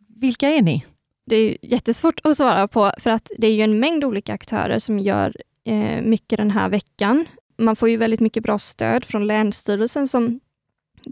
Vilka 0.08 0.50
är 0.50 0.62
ni? 0.62 0.86
Det 1.26 1.36
är 1.36 1.58
jättesvårt 1.62 2.20
att 2.24 2.38
svara 2.38 2.68
på, 2.68 2.92
för 3.00 3.10
att 3.10 3.32
det 3.38 3.48
är 3.48 3.52
ju 3.52 3.62
en 3.62 3.80
mängd 3.80 4.04
olika 4.04 4.34
aktörer 4.34 4.80
som 4.80 5.00
gör 5.00 5.36
eh, 5.64 6.02
mycket 6.02 6.38
den 6.38 6.52
här 6.52 6.70
veckan. 6.70 7.26
Man 7.58 7.76
får 7.76 7.90
ju 7.90 7.98
väldigt 7.98 8.20
mycket 8.20 8.44
bra 8.44 8.60
stöd 8.60 9.06
från 9.06 9.28
Länsstyrelsen 9.28 10.08
som 10.08 10.40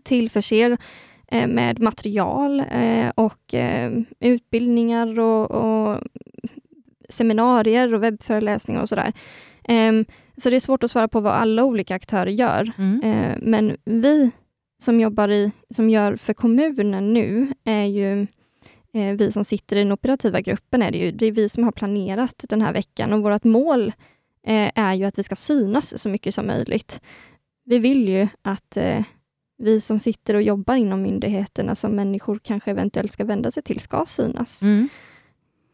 tillförser 0.04 0.78
eh, 1.28 1.48
med 1.48 1.80
material 1.80 2.64
eh, 2.72 3.10
och 3.16 3.54
eh, 3.54 3.92
utbildningar 4.20 5.20
och, 5.20 5.52
och 5.52 6.02
seminarier 7.10 7.94
och 7.94 8.04
webbföreläsningar 8.04 8.82
och 8.82 8.90
sådär. 8.90 9.14
Ehm, 9.64 10.06
så 10.38 10.50
det 10.50 10.56
är 10.56 10.60
svårt 10.60 10.84
att 10.84 10.92
svara 10.92 11.08
på 11.08 11.20
vad 11.20 11.34
alla 11.34 11.64
olika 11.64 11.96
aktörer 11.96 12.32
gör. 12.32 12.72
Mm. 12.78 13.02
Eh, 13.04 13.38
Men 13.42 13.78
vi 13.86 14.32
som 14.82 15.00
jobbar 15.00 15.30
i, 15.30 15.52
som 15.70 15.90
gör 15.90 16.16
för 16.16 16.34
kommunen 16.34 17.14
nu, 17.14 17.54
är 17.64 17.86
ju 17.86 18.22
eh, 18.94 19.16
vi 19.18 19.32
som 19.32 19.44
sitter 19.44 19.76
i 19.76 19.80
den 19.80 19.92
operativa 19.92 20.42
gruppen, 20.42 20.82
är 20.82 20.92
det, 20.92 20.98
ju, 20.98 21.12
det 21.12 21.26
är 21.26 21.32
vi 21.32 21.50
som 21.50 21.64
har 21.64 21.72
planerat 21.72 22.46
den 22.50 22.62
här 22.62 22.74
veckan 22.74 23.14
och 23.14 23.22
vårt 23.22 23.44
mål 23.44 23.94
eh, 24.48 24.72
är 24.76 24.94
ju 24.94 25.06
att 25.06 25.20
vi 25.20 25.24
ska 25.24 25.36
synas 25.36 26.02
så 26.02 26.10
mycket 26.10 26.34
som 26.34 26.48
möjligt. 26.48 27.02
Vi 27.66 27.80
vill 27.80 28.10
ju 28.10 28.28
att 28.42 28.78
eh, 28.78 29.04
vi 29.58 29.82
som 29.82 30.00
sitter 30.00 30.36
och 30.36 30.42
jobbar 30.42 30.76
inom 30.76 31.02
myndigheterna, 31.02 31.76
som 31.76 31.92
människor 31.92 32.40
kanske 32.44 32.72
eventuellt 32.72 33.12
ska 33.12 33.24
vända 33.24 33.52
sig 33.52 33.64
till, 33.64 33.80
ska 33.80 34.06
synas. 34.08 34.62
Mm. 34.62 34.90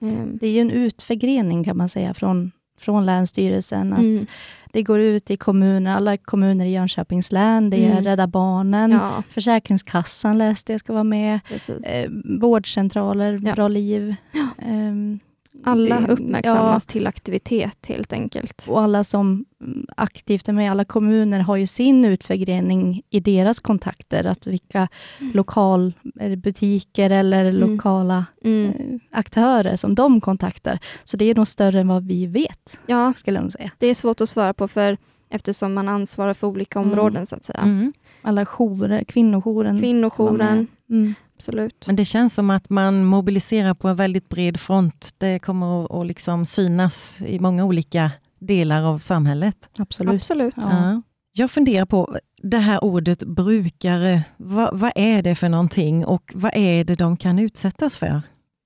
Ehm, 0.01 0.37
Det 0.41 0.47
är 0.47 0.51
ju 0.51 0.59
en 0.59 0.71
utförgrening 0.71 1.63
kan 1.63 1.77
man 1.77 1.89
säga 1.89 2.13
från, 2.13 2.51
från 2.79 3.05
Länsstyrelsen. 3.05 3.93
Att 3.93 3.99
Mm. 3.99 4.25
Det 4.73 4.83
går 4.83 4.99
ut 4.99 5.31
i 5.31 5.37
kommuner, 5.37 5.95
alla 5.95 6.17
kommuner 6.17 6.65
i 6.65 6.71
Jönköpings 6.71 7.31
län. 7.31 7.69
Det 7.69 7.77
är 7.85 7.91
Mm. 7.91 8.03
Rädda 8.03 8.27
Barnen, 8.27 8.91
Ja, 8.91 9.23
Försäkringskassan 9.29 10.37
läste 10.37 10.71
jag 10.71 10.79
ska 10.79 10.93
vara 10.93 11.03
med. 11.03 11.39
precis. 11.47 11.85
Eh, 11.85 12.09
vårdcentraler, 12.39 13.41
Ja. 13.45 13.55
Bra 13.55 13.67
liv. 13.67 14.15
Ja. 14.31 14.47
Ehm, 14.67 15.19
Alla 15.63 15.99
det- 15.99 16.07
uppmärksammas 16.13 16.85
till 16.85 17.07
aktivitet 17.07 17.85
helt 17.87 18.13
enkelt. 18.13 18.65
Och 18.69 18.81
alla 18.81 19.03
som 19.03 19.45
mm, 19.61 19.85
aktivt 19.97 20.49
är 20.49 20.53
med, 20.53 20.71
alla 20.71 20.85
kommuner 20.85 21.39
har 21.39 21.55
ju 21.55 21.67
sin 21.67 22.05
utförgrening 22.05 23.01
i 23.09 23.19
deras 23.19 23.59
kontakter. 23.59 24.25
Att 24.25 24.47
vilka 24.47 24.87
Mm. 25.19 25.31
lokal, 25.33 25.93
butiker 26.37 27.09
eller 27.09 27.45
Mm. 27.45 27.69
lokala 27.71 28.25
Mm. 28.43 28.65
eh, 28.69 28.99
aktörer 29.19 29.75
som 29.75 29.95
de 29.95 30.21
kontaktar. 30.21 30.79
Så 31.03 31.17
det 31.17 31.25
är 31.25 31.35
nog 31.35 31.47
större 31.47 31.79
än 31.79 31.87
vad 31.87 32.03
vi 32.07 32.25
vet, 32.25 32.79
Ja, 32.85 33.13
skulle 33.15 33.37
jag 33.37 33.43
nog 33.43 33.51
säga. 33.51 33.71
det 33.77 33.87
är 33.87 33.95
svårt 33.95 34.21
att 34.21 34.29
svara 34.29 34.53
på 34.53 34.67
för 34.67 34.97
eftersom 35.29 35.73
man 35.73 35.87
ansvarar 35.89 36.33
för 36.33 36.47
olika 36.47 36.79
Mm. 36.79 36.91
områden 36.91 37.25
så 37.25 37.35
att 37.35 37.43
säga. 37.43 37.59
Mm. 37.59 37.93
Alla 38.21 38.45
jourer, 38.45 39.03
kvinnojouren. 39.03 39.79
Kvinnojouren, 39.79 40.67
Mm. 40.89 41.13
Absolut. 41.41 41.87
Men 41.87 41.95
det 41.95 42.05
känns 42.05 42.33
som 42.33 42.49
att 42.49 42.69
man 42.69 43.05
mobiliserar 43.05 43.73
på 43.73 43.87
en 43.87 43.95
väldigt 43.95 44.29
bred 44.29 44.59
front. 44.59 45.15
Det 45.17 45.39
kommer 45.39 46.01
att, 46.01 46.07
liksom 46.07 46.45
synas 46.45 47.21
i 47.21 47.39
många 47.39 47.65
olika 47.65 48.11
delar 48.39 48.87
av 48.87 48.99
samhället. 48.99 49.69
Absolut. 49.77 50.15
Absolut. 50.15 50.53
Ja. 50.57 50.63
Ja. 50.69 51.01
Jag 51.33 51.51
funderar 51.51 51.85
på 51.85 52.17
det 52.41 52.57
här 52.57 52.83
ordet 52.83 53.23
brukare. 53.23 54.23
Vad, 54.37 54.79
vad 54.79 54.91
är 54.95 55.21
det 55.21 55.35
för 55.35 55.49
någonting 55.49 56.05
och 56.05 56.31
vad 56.35 56.51
är 56.55 56.83
det 56.83 56.95
de 56.95 57.17
kan 57.17 57.39
utsättas 57.39 57.97
för? 57.97 58.21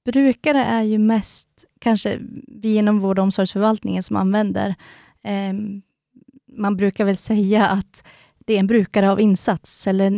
Brukare 0.06 0.64
är 0.66 0.84
ju 0.84 0.98
mest 0.98 1.48
kanske 1.80 2.20
vi 2.48 2.76
inom 2.76 3.00
vård 3.00 3.20
och 3.20 3.24
omsorgsförvaltningen 3.24 4.04
som 4.04 4.16
använder. 4.16 4.76
Ehm, 5.24 5.82
man 6.58 6.78
brukar 6.78 7.06
väl 7.06 7.18
säga 7.18 7.68
att 7.68 8.04
det 8.46 8.54
är 8.54 8.60
en 8.60 8.68
brukare 8.68 9.12
av 9.12 9.20
insats 9.20 9.88
eller 9.88 10.10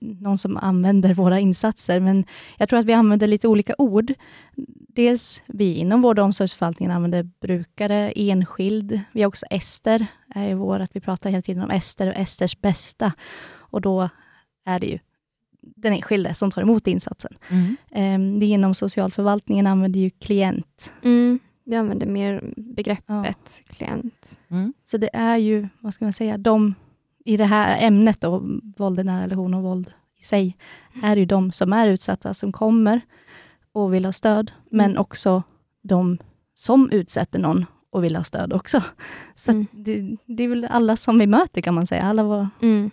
någon 0.00 0.38
som 0.38 0.56
använder 0.56 1.14
våra 1.14 1.40
insatser. 1.40 2.00
Men 2.00 2.24
jag 2.58 2.68
tror 2.68 2.78
att 2.78 2.84
vi 2.84 2.92
använder 2.92 3.26
lite 3.26 3.48
olika 3.48 3.74
ord. 3.78 4.12
Dels 4.88 5.42
vi 5.46 5.74
inom 5.74 6.02
vård 6.02 6.18
och 6.18 6.24
omsorgsförvaltningen 6.24 6.96
använder 6.96 7.22
brukare, 7.40 8.12
enskild. 8.16 9.00
Vi 9.12 9.22
har 9.22 9.28
också 9.28 9.46
Ester, 9.50 10.06
är 10.34 10.48
ju 10.48 10.54
vår, 10.54 10.80
att 10.80 10.96
vi 10.96 11.00
pratar 11.00 11.30
hela 11.30 11.42
tiden 11.42 11.62
om 11.62 11.70
Ester 11.70 12.08
och 12.08 12.16
Esters 12.16 12.60
bästa. 12.60 13.12
Och 13.54 13.80
då 13.80 14.08
är 14.64 14.80
det 14.80 14.86
ju 14.86 14.98
den 15.60 15.92
enskilde 15.92 16.34
som 16.34 16.50
tar 16.50 16.62
emot 16.62 16.86
insatsen. 16.86 17.36
Mm. 17.48 17.76
Ehm, 17.90 18.40
Det 18.40 18.46
inom 18.46 18.74
socialförvaltningen 18.74 19.66
använder 19.66 20.00
ju 20.00 20.10
klient. 20.10 20.94
Mm. 21.02 21.38
Vi 21.64 21.76
använder 21.76 22.06
mer 22.06 22.52
begreppet 22.56 23.62
klient. 23.70 24.40
Mm. 24.48 24.74
Så 24.84 24.96
det 24.96 25.10
är 25.12 25.36
ju, 25.36 25.68
vad 25.80 25.94
ska 25.94 26.04
man 26.04 26.12
säga, 26.12 26.38
de 26.38 26.74
i 27.26 27.36
det 27.36 27.44
här 27.44 27.86
ämnet 27.86 28.20
då, 28.20 28.42
våld 28.76 29.00
i 29.00 29.04
nära 29.04 29.22
relation 29.22 29.54
och 29.54 29.62
våld 29.62 29.92
i 30.20 30.24
sig, 30.24 30.56
är 31.02 31.14
det 31.16 31.20
ju 31.20 31.26
de 31.26 31.52
som 31.52 31.72
är 31.72 31.88
utsatta 31.88 32.34
som 32.34 32.52
kommer 32.52 33.00
och 33.72 33.94
vill 33.94 34.04
ha 34.04 34.12
stöd, 34.12 34.52
men 34.70 34.90
Mm. 34.90 35.00
också 35.00 35.42
de 35.82 36.18
som 36.54 36.90
utsätter 36.90 37.38
någon 37.38 37.64
och 37.90 38.04
vill 38.04 38.16
ha 38.16 38.24
stöd 38.24 38.52
också. 38.52 38.82
Så 39.34 39.50
Mm. 39.50 39.66
det, 39.72 40.16
det 40.26 40.44
är 40.44 40.48
väl 40.48 40.64
alla 40.64 40.96
som 40.96 41.18
vi 41.18 41.26
möter 41.26 41.60
kan 41.60 41.74
man 41.74 41.86
säga, 41.86 42.02
alla, 42.02 42.22
våra, 42.22 42.50
Mm. 42.62 42.90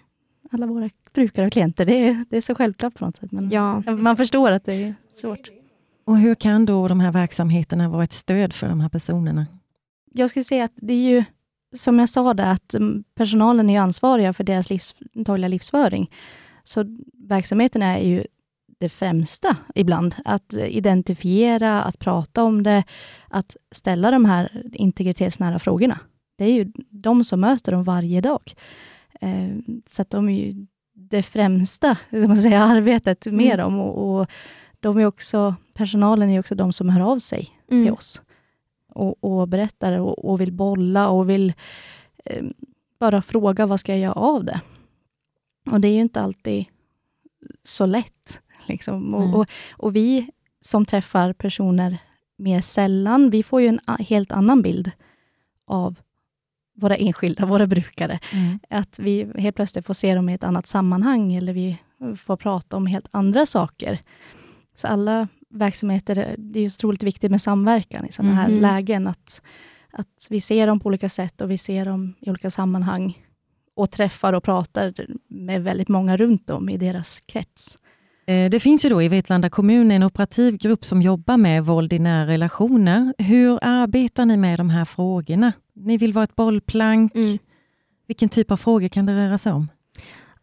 alla 0.51 0.65
våra 0.65 0.89
brukare 1.13 1.45
och 1.47 1.53
klienter. 1.53 1.85
Det 1.85 2.07
är, 2.07 2.25
det 2.29 2.37
är 2.37 2.41
så 2.41 2.55
självklart 2.55 2.93
på 2.95 3.05
något 3.05 3.17
sätt, 3.17 3.31
men 3.31 3.49
Ja. 3.49 3.83
man 3.97 4.17
förstår 4.17 4.51
att 4.51 4.65
det 4.65 4.73
är 4.73 4.95
svårt. 5.13 5.49
Och 6.05 6.17
hur 6.17 6.35
kan 6.35 6.65
då 6.65 6.87
de 6.87 6.99
här 6.99 7.11
verksamheterna 7.11 7.89
vara 7.89 8.03
ett 8.03 8.11
stöd 8.11 8.53
för 8.53 8.69
de 8.69 8.81
här 8.81 8.89
personerna? 8.89 9.45
jag 10.15 10.29
skulle 10.29 10.43
säga 10.43 10.63
att 10.65 10.71
det 10.75 10.93
är 10.93 11.09
ju 11.11 11.23
som 11.73 11.99
jag 11.99 12.09
sa, 12.09 12.33
det, 12.33 12.45
att 12.45 12.73
mm, 12.73 13.03
personalen 13.15 13.69
är 13.69 13.79
ansvariga 13.79 14.33
för 14.33 14.43
deras 14.43 14.69
livs, 14.69 14.95
dagliga 15.13 15.47
livsföring. 15.47 16.11
Så 16.63 16.85
verksamheten 17.13 17.81
är 17.81 17.99
ju 17.99 18.23
det 18.79 18.89
främsta 18.89 19.57
ibland. 19.75 20.15
Att 20.25 20.53
identifiera, 20.53 21.81
att 21.81 21.99
prata 21.99 22.43
om 22.43 22.63
det, 22.63 22.83
att 23.27 23.57
ställa 23.71 24.11
de 24.11 24.25
här 24.25 24.63
integritetsnära 24.73 25.59
frågorna. 25.59 25.99
Det 26.37 26.45
är 26.45 26.53
ju 26.53 26.71
de 26.89 27.23
som 27.23 27.39
möter 27.39 27.71
dem 27.71 27.83
varje 27.83 28.21
dag. 28.21 28.53
Eh, 29.21 29.49
så 29.89 30.01
att 30.01 30.09
de 30.09 30.29
är 30.29 30.45
ju 30.45 30.65
det 30.93 31.23
främsta 31.23 31.97
man 32.09 32.37
säga, 32.37 32.63
arbetet 32.63 33.25
med 33.25 33.53
mm. 33.53 33.57
dem. 33.57 33.79
Och, 33.79 34.19
och, 34.19 34.27
de 34.79 34.97
är 34.97 35.05
också, 35.05 35.55
personalen 35.73 36.29
är 36.29 36.39
också 36.39 36.55
de 36.55 36.73
som 36.73 36.89
hör 36.89 37.11
av 37.11 37.19
sig 37.19 37.47
mm. 37.71 37.83
till 37.83 37.93
oss 37.93 38.21
och, 38.95 39.23
och 39.23 39.47
berättar 39.47 39.99
och, 39.99 40.25
och, 40.25 40.41
vill 40.41 40.51
bolla 40.51 41.09
och 41.09 41.29
vill 41.29 41.53
eh, 42.25 42.43
bara 42.99 43.21
fråga 43.21 43.65
vad 43.65 43.79
ska 43.79 43.91
jag 43.91 44.01
göra 44.01 44.13
av 44.13 44.45
det? 44.45 44.61
Och 45.71 45.81
det 45.81 45.87
är 45.87 45.93
ju 45.93 46.01
inte 46.01 46.21
alltid 46.21 46.65
så 47.63 47.85
lätt. 47.85 48.41
Liksom. 48.65 49.15
Mm. 49.15 49.33
Och, 49.33 49.47
och, 49.71 49.95
vi 49.95 50.29
som 50.61 50.85
träffar 50.85 51.33
personer 51.33 51.97
mer 52.37 52.61
sällan, 52.61 53.29
vi 53.29 53.43
får 53.43 53.61
ju 53.61 53.67
en 53.67 53.79
helt 53.99 54.31
annan 54.31 54.61
bild 54.61 54.91
av 55.65 55.99
våra 56.75 56.95
enskilda, 56.95 57.45
våra 57.45 57.67
brukare. 57.67 58.19
Mm. 58.33 58.59
Att 58.69 58.99
vi 58.99 59.27
helt 59.37 59.55
plötsligt 59.55 59.85
får 59.85 59.93
se 59.93 60.15
dem 60.15 60.29
i 60.29 60.33
ett 60.33 60.43
annat 60.43 60.67
sammanhang, 60.67 61.33
eller 61.33 61.53
vi 61.53 61.77
får 62.17 62.37
prata 62.37 62.77
om 62.77 62.85
helt 62.85 63.07
andra 63.11 63.45
saker. 63.45 63.99
Så 64.73 64.87
alla 64.87 65.27
verksamheter, 65.53 66.35
det 66.37 66.59
är 66.59 66.67
otroligt 66.67 67.03
viktigt 67.03 67.31
med 67.31 67.41
samverkan 67.41 68.05
i 68.05 68.11
sådana 68.11 68.35
här 68.35 68.47
mm. 68.49 68.61
lägen. 68.61 69.07
Att, 69.07 69.41
att 69.91 70.27
vi 70.29 70.41
ser 70.41 70.67
dem 70.67 70.79
på 70.79 70.87
olika 70.87 71.09
sätt 71.09 71.41
och 71.41 71.51
vi 71.51 71.57
ser 71.57 71.85
dem 71.85 72.13
i 72.19 72.29
olika 72.29 72.51
sammanhang 72.51 73.17
och 73.75 73.91
träffar 73.91 74.33
och 74.33 74.43
pratar 74.43 74.93
med 75.27 75.63
väldigt 75.63 75.89
många 75.89 76.17
runt 76.17 76.49
om 76.49 76.69
i 76.69 76.77
deras 76.77 77.19
krets. 77.19 77.79
Eh, 78.25 78.49
det 78.49 78.59
finns 78.59 78.85
ju 78.85 78.89
då 78.89 79.01
i 79.01 79.07
Vetlanda 79.07 79.49
kommun 79.49 79.91
en 79.91 80.03
operativ 80.03 80.57
grupp 80.57 80.85
som 80.85 81.01
jobbar 81.01 81.37
med 81.37 81.65
våld 81.65 81.93
i 81.93 81.99
nära 81.99 82.27
relationer. 82.27 83.13
Hur 83.17 83.59
arbetar 83.61 84.25
ni 84.25 84.37
med 84.37 84.59
de 84.59 84.69
här 84.69 84.85
frågorna? 84.85 85.53
Ni 85.75 85.97
vill 85.97 86.13
vara 86.13 86.23
ett 86.23 86.35
bollplank. 86.35 87.15
Mm. 87.15 87.37
Vilken 88.07 88.29
typ 88.29 88.51
av 88.51 88.57
frågor 88.57 88.87
kan 88.87 89.05
det 89.05 89.15
röra 89.15 89.37
sig 89.37 89.51
om? 89.51 89.67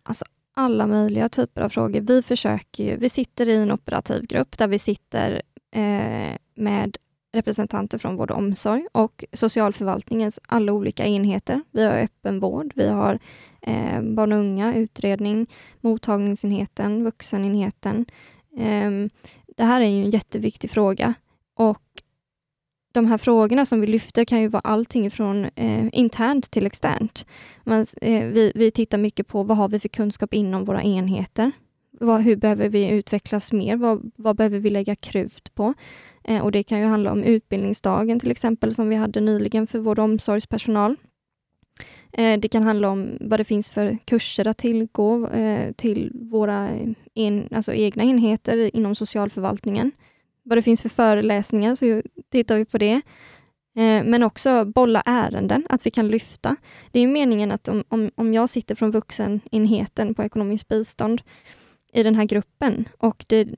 Alltså, 0.02 0.25
alla 0.61 0.87
möjliga 0.87 1.29
typer 1.29 1.61
av 1.61 1.69
frågor. 1.69 2.00
Vi 2.00 2.23
försöker 2.23 2.85
ju, 2.85 2.97
vi 2.97 3.09
sitter 3.09 3.49
i 3.49 3.57
en 3.57 3.73
operativ 3.73 4.26
grupp 4.26 4.59
där 4.59 4.69
vi 4.69 4.79
sitter 4.79 5.43
eh, 5.71 6.37
med 6.55 6.97
representanter 7.33 7.99
från 7.99 8.17
vård 8.17 8.31
och 8.31 8.38
omsorg 8.38 8.87
och 8.93 9.25
socialförvaltningens 9.33 10.40
alla 10.49 10.73
olika 10.73 11.07
enheter. 11.07 11.62
Vi 11.71 11.85
har 11.85 11.93
öppenvård, 11.93 12.73
vi 12.75 12.88
har 12.88 13.19
eh, 13.62 14.02
barn 14.02 14.33
och 14.33 14.38
unga, 14.38 14.75
utredning, 14.75 15.47
mottagningsenheten, 15.81 17.05
vuxenenheten. 17.05 18.07
Eh, 18.57 18.90
det 19.57 19.64
här 19.64 19.81
är 19.81 19.88
ju 19.88 20.05
en 20.05 20.11
jätteviktig 20.11 20.71
fråga 20.71 21.14
och 21.55 22.02
de 22.92 23.06
här 23.06 23.18
frågorna 23.18 23.66
som 23.66 23.80
vi 23.80 23.87
lyfter 23.87 24.25
kan 24.25 24.40
ju 24.40 24.49
vara 24.49 24.61
allting 24.61 25.11
från 25.11 25.44
eh, 25.44 25.88
internt 25.92 26.50
till 26.50 26.66
externt. 26.66 27.26
Men, 27.64 27.87
eh, 28.02 28.25
vi, 28.25 28.52
vi 28.54 28.70
tittar 28.70 28.99
mycket 28.99 29.26
på 29.26 29.42
vad 29.42 29.56
har 29.56 29.68
vi 29.68 29.80
för 29.80 29.88
kunskap 29.88 30.35
inom 30.35 30.64
våra 30.64 30.82
enheter? 30.82 31.52
Vad, 31.90 32.20
hur 32.20 32.37
behöver 32.37 32.68
vi 32.68 32.88
utvecklas 32.88 33.52
mer? 33.52 33.76
Vad, 33.76 34.11
vad 34.16 34.37
behöver 34.37 34.59
vi 34.59 34.70
lägga 34.70 34.97
krut 34.97 35.54
på? 35.54 35.75
Eh, 36.25 36.42
och 36.42 36.52
Det 36.52 36.62
kan 36.62 36.78
ju 36.78 36.87
handla 36.87 37.12
om 37.12 37.23
utbildningsdagen 37.23 38.20
till 38.20 38.30
exempel, 38.30 38.75
som 38.75 38.88
vi 38.88 38.97
hade 38.97 39.20
nyligen 39.20 39.66
för 39.66 39.78
vår 39.78 39.99
omsorgspersonal. 40.00 40.97
Eh, 42.12 42.40
det 42.40 42.49
kan 42.49 42.62
handla 42.62 42.88
om 42.88 43.18
vad 43.20 43.40
det 43.40 43.44
finns 43.44 43.70
för 43.70 43.99
kurser 44.04 44.47
att 44.47 44.59
tillgå 44.59 45.28
eh, 45.28 45.73
till 45.73 46.11
våra 46.14 46.68
en, 47.14 47.48
alltså 47.50 47.72
egna 47.74 48.05
enheter 48.05 48.76
inom 48.76 48.94
socialförvaltningen. 48.94 49.92
Vad 50.51 50.59
det 50.59 50.63
finns 50.63 50.83
för 50.83 50.89
föreläsningar, 50.89 51.75
så 51.75 52.03
tittar 52.31 52.57
vi 52.57 52.65
på 52.65 52.79
det. 52.79 52.95
Eh, 53.77 54.05
men 54.05 54.23
också 54.23 54.65
bolla 54.65 55.03
ärenden, 55.07 55.67
att 55.69 55.87
vi 55.87 55.91
kan 55.91 56.09
lyfta. 56.09 56.57
Det 56.91 57.01
är 57.01 57.07
meningen 57.07 57.53
att 57.53 57.69
om, 57.69 57.85
om, 57.89 58.11
om 58.15 58.35
jag 58.35 58.51
sitter 58.51 58.75
från 58.75 58.91
vuxenenheten 58.91 60.15
på 60.15 60.23
ekonomiskt 60.23 60.69
bistånd 60.69 61.23
i 61.93 62.03
den 62.03 62.15
här 62.15 62.25
gruppen 62.25 62.89
och 62.99 63.25
det, 63.29 63.49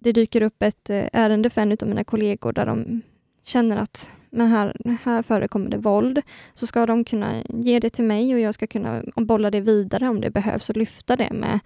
det 0.00 0.12
dyker 0.12 0.42
upp 0.42 0.62
ett 0.62 0.90
eh, 0.90 1.08
ärende 1.12 1.50
för 1.50 1.60
en 1.60 1.72
av 1.72 1.88
mina 1.88 2.04
kollegor 2.04 2.52
där 2.52 2.66
de 2.66 3.02
känner 3.42 3.76
att 3.76 4.12
men 4.30 4.48
här, 4.48 4.98
här 5.02 5.22
förekommer 5.22 5.70
det 5.70 5.78
våld, 5.78 6.22
så 6.54 6.66
ska 6.66 6.86
de 6.86 7.04
kunna 7.04 7.42
ge 7.48 7.80
det 7.80 7.90
till 7.90 8.04
mig 8.04 8.34
och 8.34 8.40
jag 8.40 8.54
ska 8.54 8.66
kunna 8.66 9.02
bolla 9.16 9.50
det 9.50 9.60
vidare 9.60 10.08
om 10.08 10.20
det 10.20 10.30
behövs 10.30 10.70
och 10.70 10.76
lyfta 10.76 11.16
det 11.16 11.32
med 11.32 11.60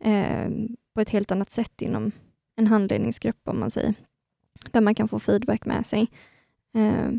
eh, 0.00 0.50
på 0.94 1.00
ett 1.00 1.10
helt 1.10 1.30
annat 1.30 1.50
sätt 1.50 1.82
inom 1.82 2.12
en 2.56 2.66
handledningsgrupp, 2.66 3.48
om 3.48 3.60
man 3.60 3.70
säger, 3.70 3.94
där 4.72 4.80
man 4.80 4.94
kan 4.94 5.08
få 5.08 5.18
feedback 5.18 5.66
med 5.66 5.86
sig. 5.86 6.08
Eh, 6.74 7.10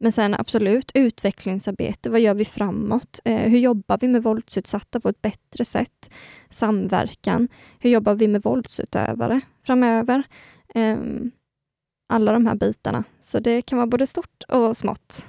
men 0.00 0.12
sen 0.12 0.34
absolut 0.34 0.90
utvecklingsarbete. 0.94 2.10
Vad 2.10 2.20
gör 2.20 2.34
vi 2.34 2.44
framåt? 2.44 3.20
Eh, 3.24 3.50
hur 3.50 3.58
jobbar 3.58 3.98
vi 4.00 4.08
med 4.08 4.22
våldsutsatta 4.22 5.00
på 5.00 5.08
ett 5.08 5.22
bättre 5.22 5.64
sätt? 5.64 6.10
Samverkan. 6.48 7.48
Hur 7.78 7.90
jobbar 7.90 8.14
vi 8.14 8.28
med 8.28 8.42
våldsutövare 8.42 9.40
framöver? 9.66 10.22
Eh, 10.74 10.98
alla 12.08 12.32
de 12.32 12.46
här 12.46 12.54
bitarna. 12.54 13.04
Så 13.20 13.40
det 13.40 13.62
kan 13.62 13.78
vara 13.78 13.86
både 13.86 14.06
stort 14.06 14.42
och 14.48 14.76
smått. 14.76 15.28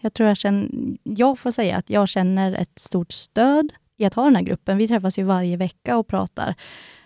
Jag 0.00 0.14
tror 0.14 0.28
jag 0.28 0.36
känner, 0.36 0.70
jag 1.02 1.38
får 1.38 1.50
säga 1.50 1.76
att 1.76 1.90
jag 1.90 2.08
känner 2.08 2.52
ett 2.52 2.78
stort 2.78 3.12
stöd 3.12 3.72
i 3.96 4.04
att 4.04 4.14
ha 4.14 4.24
den 4.24 4.36
här 4.36 4.42
gruppen. 4.42 4.78
Vi 4.78 4.88
träffas 4.88 5.18
ju 5.18 5.22
varje 5.22 5.56
vecka 5.56 5.98
och 5.98 6.06
pratar 6.06 6.54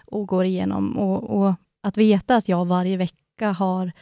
och 0.06 0.28
går 0.28 0.44
igenom. 0.44 0.98
Och, 0.98 1.22
och 1.22 1.54
att 1.82 1.96
veta 1.96 2.36
att 2.36 2.48
jag 2.48 2.64
varje 2.64 2.96
vecka 2.96 3.25
har 3.44 3.92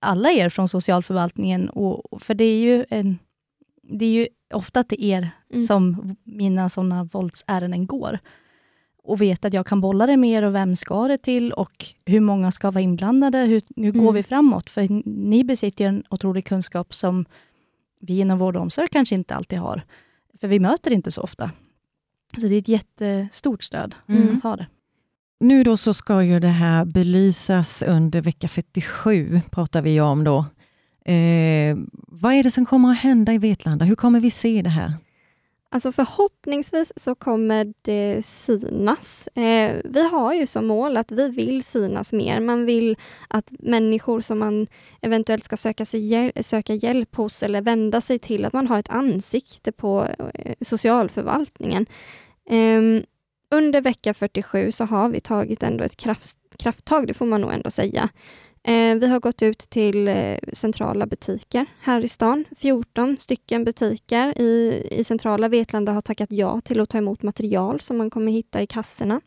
alla 0.00 0.32
er 0.32 0.48
från 0.48 0.68
socialförvaltningen, 0.68 1.68
och, 1.68 2.22
för 2.22 2.34
det 2.34 2.44
är 2.44 2.58
ju, 2.58 2.84
en, 2.90 3.18
det 3.82 4.04
är 4.04 4.12
ju 4.12 4.28
ofta 4.54 4.84
till 4.84 5.04
er 5.04 5.30
mm. 5.50 5.60
som 5.66 6.16
mina 6.24 6.68
sådana 6.68 7.04
våldsärenden 7.04 7.86
går. 7.86 8.18
Och 9.02 9.20
veta 9.20 9.48
att 9.48 9.54
jag 9.54 9.66
kan 9.66 9.80
bolla 9.80 10.06
det 10.06 10.16
mer 10.16 10.42
och 10.42 10.54
vem 10.54 10.76
ska 10.76 11.08
det 11.08 11.18
till 11.18 11.52
och 11.52 11.86
hur 12.06 12.20
många 12.20 12.50
ska 12.50 12.70
vara 12.70 12.82
inblandade, 12.82 13.38
hur, 13.38 13.62
hur 13.76 13.94
mm. 13.94 14.04
går 14.04 14.12
vi 14.12 14.22
framåt? 14.22 14.70
För 14.70 14.88
ni 15.04 15.44
besitter 15.44 15.84
en 15.84 16.04
otrolig 16.10 16.44
kunskap 16.44 16.94
som 16.94 17.26
vi 18.00 18.20
inom 18.20 18.38
vård 18.38 18.56
och 18.56 18.62
omsorg 18.62 18.88
kanske 18.88 19.14
inte 19.14 19.34
alltid 19.34 19.58
har. 19.58 19.82
För 20.40 20.48
vi 20.48 20.60
möter 20.60 20.90
inte 20.90 21.10
så 21.10 21.22
ofta. 21.22 21.50
Så 22.38 22.46
det 22.46 22.54
är 22.54 22.58
ett 22.58 22.68
jättestort 22.68 23.62
stöd 23.62 23.94
mm. 24.08 24.36
att 24.36 24.42
ha 24.42 24.56
det. 24.56 24.66
Nu 25.40 25.62
då 25.62 25.76
så 25.76 25.94
ska 25.94 26.22
ju 26.22 26.40
det 26.40 26.48
här 26.48 26.84
belysas 26.84 27.82
under 27.82 28.20
vecka 28.20 28.48
47, 28.48 29.40
pratar 29.50 29.82
vi 29.82 30.00
om 30.00 30.24
då. 30.24 30.38
Eh, 31.12 31.76
vad 32.08 32.32
är 32.32 32.42
det 32.42 32.50
som 32.50 32.66
kommer 32.66 32.90
att 32.90 32.98
hända 32.98 33.32
i 33.32 33.38
Vetlanda? 33.38 33.84
Hur 33.84 33.94
kommer 33.94 34.20
vi 34.20 34.30
se 34.30 34.62
det 34.62 34.70
här? 34.70 34.94
Alltså 35.72 35.92
förhoppningsvis 35.92 36.92
så 36.96 37.14
kommer 37.14 37.74
det 37.82 38.26
synas. 38.26 39.26
Eh, 39.26 39.76
vi 39.84 40.08
har 40.08 40.34
ju 40.34 40.46
som 40.46 40.66
mål 40.66 40.96
att 40.96 41.12
vi 41.12 41.28
vill 41.28 41.64
synas 41.64 42.12
mer. 42.12 42.40
Man 42.40 42.66
vill 42.66 42.96
att 43.28 43.52
människor 43.58 44.20
som 44.20 44.38
man 44.38 44.66
eventuellt 45.00 45.44
ska 45.44 45.56
söka, 45.56 45.84
sig, 45.84 46.32
söka 46.42 46.74
hjälp 46.74 47.16
hos 47.16 47.42
eller 47.42 47.62
vända 47.62 48.00
sig 48.00 48.18
till, 48.18 48.44
att 48.44 48.52
man 48.52 48.66
har 48.66 48.78
ett 48.78 48.90
ansikte 48.90 49.72
på 49.72 50.08
eh, 50.34 50.54
socialförvaltningen. 50.60 51.86
Eh, 52.50 53.02
under 53.50 53.80
vecka 53.80 54.14
47 54.14 54.72
så 54.72 54.84
har 54.84 55.08
vi 55.08 55.20
tagit 55.20 55.62
ändå 55.62 55.84
ett 55.84 55.96
kraft, 55.96 56.38
krafttag, 56.58 57.06
det 57.06 57.14
får 57.14 57.26
man 57.26 57.40
nog 57.40 57.52
ändå 57.52 57.70
säga. 57.70 58.08
Eh, 58.62 58.94
vi 58.94 59.06
har 59.06 59.20
gått 59.20 59.42
ut 59.42 59.58
till 59.58 60.08
eh, 60.08 60.38
centrala 60.52 61.06
butiker 61.06 61.66
här 61.80 62.04
i 62.04 62.08
stan. 62.08 62.44
14 62.58 63.16
stycken 63.20 63.64
butiker 63.64 64.40
i, 64.40 64.82
i 64.90 65.04
centrala 65.04 65.48
Vetlanda 65.48 65.92
har 65.92 66.00
tackat 66.00 66.32
ja 66.32 66.60
till 66.60 66.80
att 66.80 66.88
ta 66.88 66.98
emot 66.98 67.22
material 67.22 67.80
som 67.80 67.96
man 67.96 68.10
kommer 68.10 68.32
hitta 68.32 68.62
i 68.62 68.66
kassorna. 68.66 69.20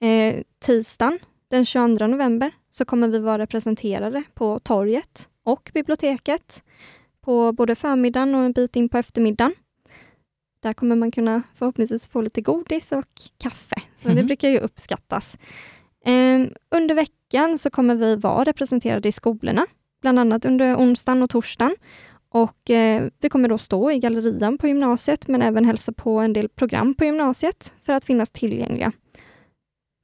Eh, 0.00 0.42
tisdagen 0.58 1.18
den 1.48 1.64
22 1.64 2.06
november 2.06 2.50
så 2.70 2.84
kommer 2.84 3.08
vi 3.08 3.18
vara 3.18 3.38
representerade 3.38 4.22
på 4.34 4.58
torget 4.58 5.28
och 5.42 5.70
biblioteket 5.74 6.62
på 7.20 7.52
både 7.52 7.74
förmiddagen 7.74 8.34
och 8.34 8.44
en 8.44 8.52
bit 8.52 8.76
in 8.76 8.88
på 8.88 8.98
eftermiddagen. 8.98 9.54
Där 10.60 10.72
kommer 10.72 10.96
man 10.96 11.10
kunna 11.10 11.42
förhoppningsvis 11.54 12.08
få 12.08 12.20
lite 12.20 12.40
godis 12.40 12.92
och 12.92 13.20
kaffe, 13.38 13.76
så 14.02 14.04
mm. 14.04 14.16
det 14.16 14.22
mhm. 14.22 14.26
brukar 14.26 14.48
ju 14.48 14.58
uppskattas. 14.58 15.36
Eh, 16.04 16.46
under 16.70 16.94
veckan 16.94 17.58
så 17.58 17.70
kommer 17.70 17.94
vi 17.94 18.16
vara 18.16 18.44
representerade 18.44 19.08
i 19.08 19.12
skolorna, 19.12 19.66
bland 20.02 20.18
annat 20.18 20.44
under 20.44 20.76
onsdagen 20.76 21.22
och 21.22 21.30
torsdagen. 21.30 21.76
Och 22.28 22.70
eh, 22.70 23.08
vi 23.20 23.28
kommer 23.28 23.48
då 23.48 23.58
stå 23.58 23.90
i 23.90 23.98
gallerian 23.98 24.58
på 24.58 24.68
gymnasiet, 24.68 25.28
men 25.28 25.42
även 25.42 25.64
hälsa 25.64 25.92
på 25.92 26.18
en 26.18 26.32
del 26.32 26.48
program 26.48 26.94
på 26.94 27.04
gymnasiet 27.04 27.74
för 27.82 27.92
att 27.92 28.04
finnas 28.04 28.30
tillgängliga. 28.30 28.92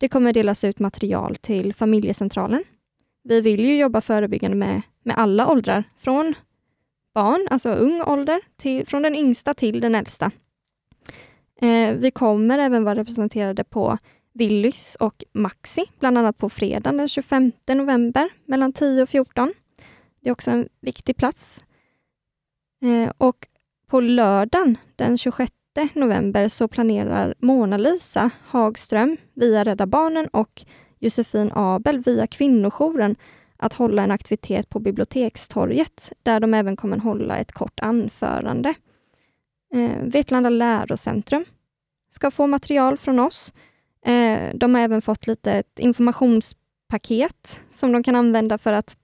Det 0.00 0.08
kommer 0.08 0.32
delas 0.32 0.64
ut 0.64 0.78
material 0.78 1.36
till 1.36 1.74
familjecentralen. 1.74 2.64
Vi 3.24 3.40
vill 3.40 3.64
ju 3.64 3.78
jobba 3.78 4.00
förebyggande 4.00 4.56
med, 4.56 4.82
med 5.02 5.18
alla 5.18 5.48
åldrar, 5.48 5.84
från 5.96 6.34
barn, 7.14 7.48
alltså 7.50 7.70
ung 7.70 8.02
ålder, 8.02 8.40
till, 8.56 8.86
från 8.86 9.02
den 9.02 9.14
yngsta 9.14 9.54
till 9.54 9.80
den 9.80 9.94
äldsta. 9.94 10.30
Eh, 11.60 11.94
vi 11.94 12.10
kommer 12.10 12.58
även 12.58 12.84
vara 12.84 12.94
representerade 12.94 13.64
på 13.64 13.98
Willys 14.34 14.96
och 15.00 15.24
Maxi, 15.32 15.84
bland 15.98 16.18
annat 16.18 16.38
på 16.38 16.48
fredagen 16.48 16.96
den 16.96 17.08
25 17.08 17.52
november 17.68 18.28
mellan 18.44 18.72
10 18.72 19.02
och 19.02 19.08
14. 19.08 19.54
Det 20.20 20.28
är 20.28 20.32
också 20.32 20.50
en 20.50 20.68
viktig 20.80 21.16
plats. 21.16 21.64
Eh, 22.82 23.12
och 23.18 23.48
på 23.86 24.00
lördagen 24.00 24.76
den 24.96 25.18
26 25.18 25.52
november 25.94 26.48
så 26.48 26.68
planerar 26.68 27.34
Mona-Lisa 27.38 28.30
Hagström 28.46 29.16
via 29.34 29.64
Rädda 29.64 29.86
Barnen 29.86 30.26
och 30.26 30.64
Josefin 30.98 31.50
Abel 31.54 31.98
via 31.98 32.26
Kvinnojouren 32.26 33.16
att 33.62 33.72
hålla 33.72 34.02
en 34.02 34.10
aktivitet 34.10 34.68
på 34.68 34.78
Bibliotekstorget, 34.78 36.12
där 36.22 36.40
de 36.40 36.54
även 36.54 36.76
kommer 36.76 36.96
hålla 36.96 37.36
ett 37.36 37.52
kort 37.52 37.80
anförande. 37.80 38.74
Eh, 39.74 40.02
Vetlanda 40.02 40.50
lärocentrum 40.50 41.44
ska 42.10 42.30
få 42.30 42.46
material 42.46 42.98
från 42.98 43.18
oss. 43.18 43.52
Eh, 44.06 44.54
de 44.54 44.74
har 44.74 44.82
även 44.82 45.02
fått 45.02 45.26
lite 45.26 45.52
ett 45.52 45.78
informationspaket 45.78 47.60
som 47.70 47.92
de 47.92 48.02
kan 48.02 48.16
använda 48.16 48.58
för 48.58 48.72
att 48.72 48.96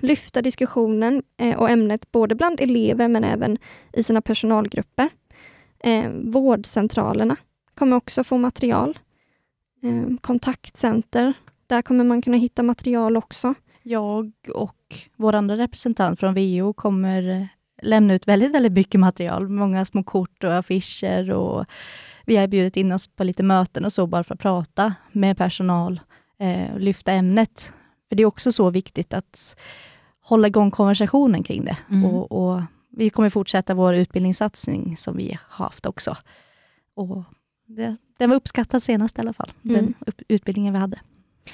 lyfta 0.00 0.42
diskussionen 0.42 1.22
eh, 1.36 1.58
och 1.58 1.70
ämnet 1.70 2.12
både 2.12 2.34
bland 2.34 2.60
elever 2.60 3.08
men 3.08 3.24
även 3.24 3.58
i 3.92 4.02
sina 4.02 4.22
personalgrupper. 4.22 5.08
Eh, 5.78 6.10
vårdcentralerna 6.10 7.36
kommer 7.74 7.96
också 7.96 8.24
få 8.24 8.38
material. 8.38 8.98
Eh, 9.82 10.16
kontaktcenter, 10.20 11.32
där 11.66 11.82
kommer 11.82 12.04
man 12.04 12.22
kunna 12.22 12.36
hitta 12.36 12.62
material 12.62 13.16
också. 13.16 13.54
Jag 13.82 14.32
och 14.54 15.08
vår 15.16 15.34
andra 15.34 15.56
representant 15.56 16.20
från 16.20 16.34
VO 16.34 16.72
kommer 16.72 17.28
eh, 17.28 17.46
lämna 17.82 18.14
ut 18.14 18.28
väldigt, 18.28 18.54
väldigt 18.54 18.72
mycket 18.72 19.00
material. 19.00 19.48
Många 19.48 19.84
små 19.84 20.02
kort 20.02 20.44
och 20.44 20.54
affischer 20.54 21.30
och 21.30 21.64
vi 22.26 22.36
har 22.36 22.46
bjudit 22.46 22.76
in 22.76 22.92
oss 22.92 23.06
på 23.06 23.24
lite 23.24 23.42
möten 23.42 23.84
och 23.84 23.92
så, 23.92 24.06
bara 24.06 24.24
för 24.24 24.34
att 24.34 24.40
prata 24.40 24.94
med 25.12 25.36
personal 25.36 26.00
eh, 26.38 26.74
och 26.74 26.80
lyfta 26.80 27.12
ämnet. 27.12 27.72
För 28.08 28.16
det 28.16 28.22
är 28.22 28.26
också 28.26 28.52
så 28.52 28.70
viktigt 28.70 29.14
att 29.14 29.56
hålla 30.20 30.48
igång 30.48 30.70
konversationen 30.70 31.42
kring 31.42 31.64
det. 31.64 31.76
Mm. 31.90 32.04
Och, 32.04 32.32
och, 32.32 32.62
vi 32.92 33.10
kommer 33.10 33.30
fortsätta 33.30 33.74
vår 33.74 33.94
utbildningssatsning 33.94 34.96
som 34.96 35.16
vi 35.16 35.38
har 35.48 35.64
haft 35.64 35.86
också. 35.86 36.16
Och 36.94 37.24
det, 37.66 37.96
den 38.18 38.30
var 38.30 38.36
uppskattad 38.36 38.82
senast 38.82 39.18
i 39.18 39.20
alla 39.20 39.32
fall, 39.32 39.52
mm. 39.64 39.76
den 39.76 40.14
utbildningen 40.28 40.72
vi 40.74 40.80
hade. 40.80 41.00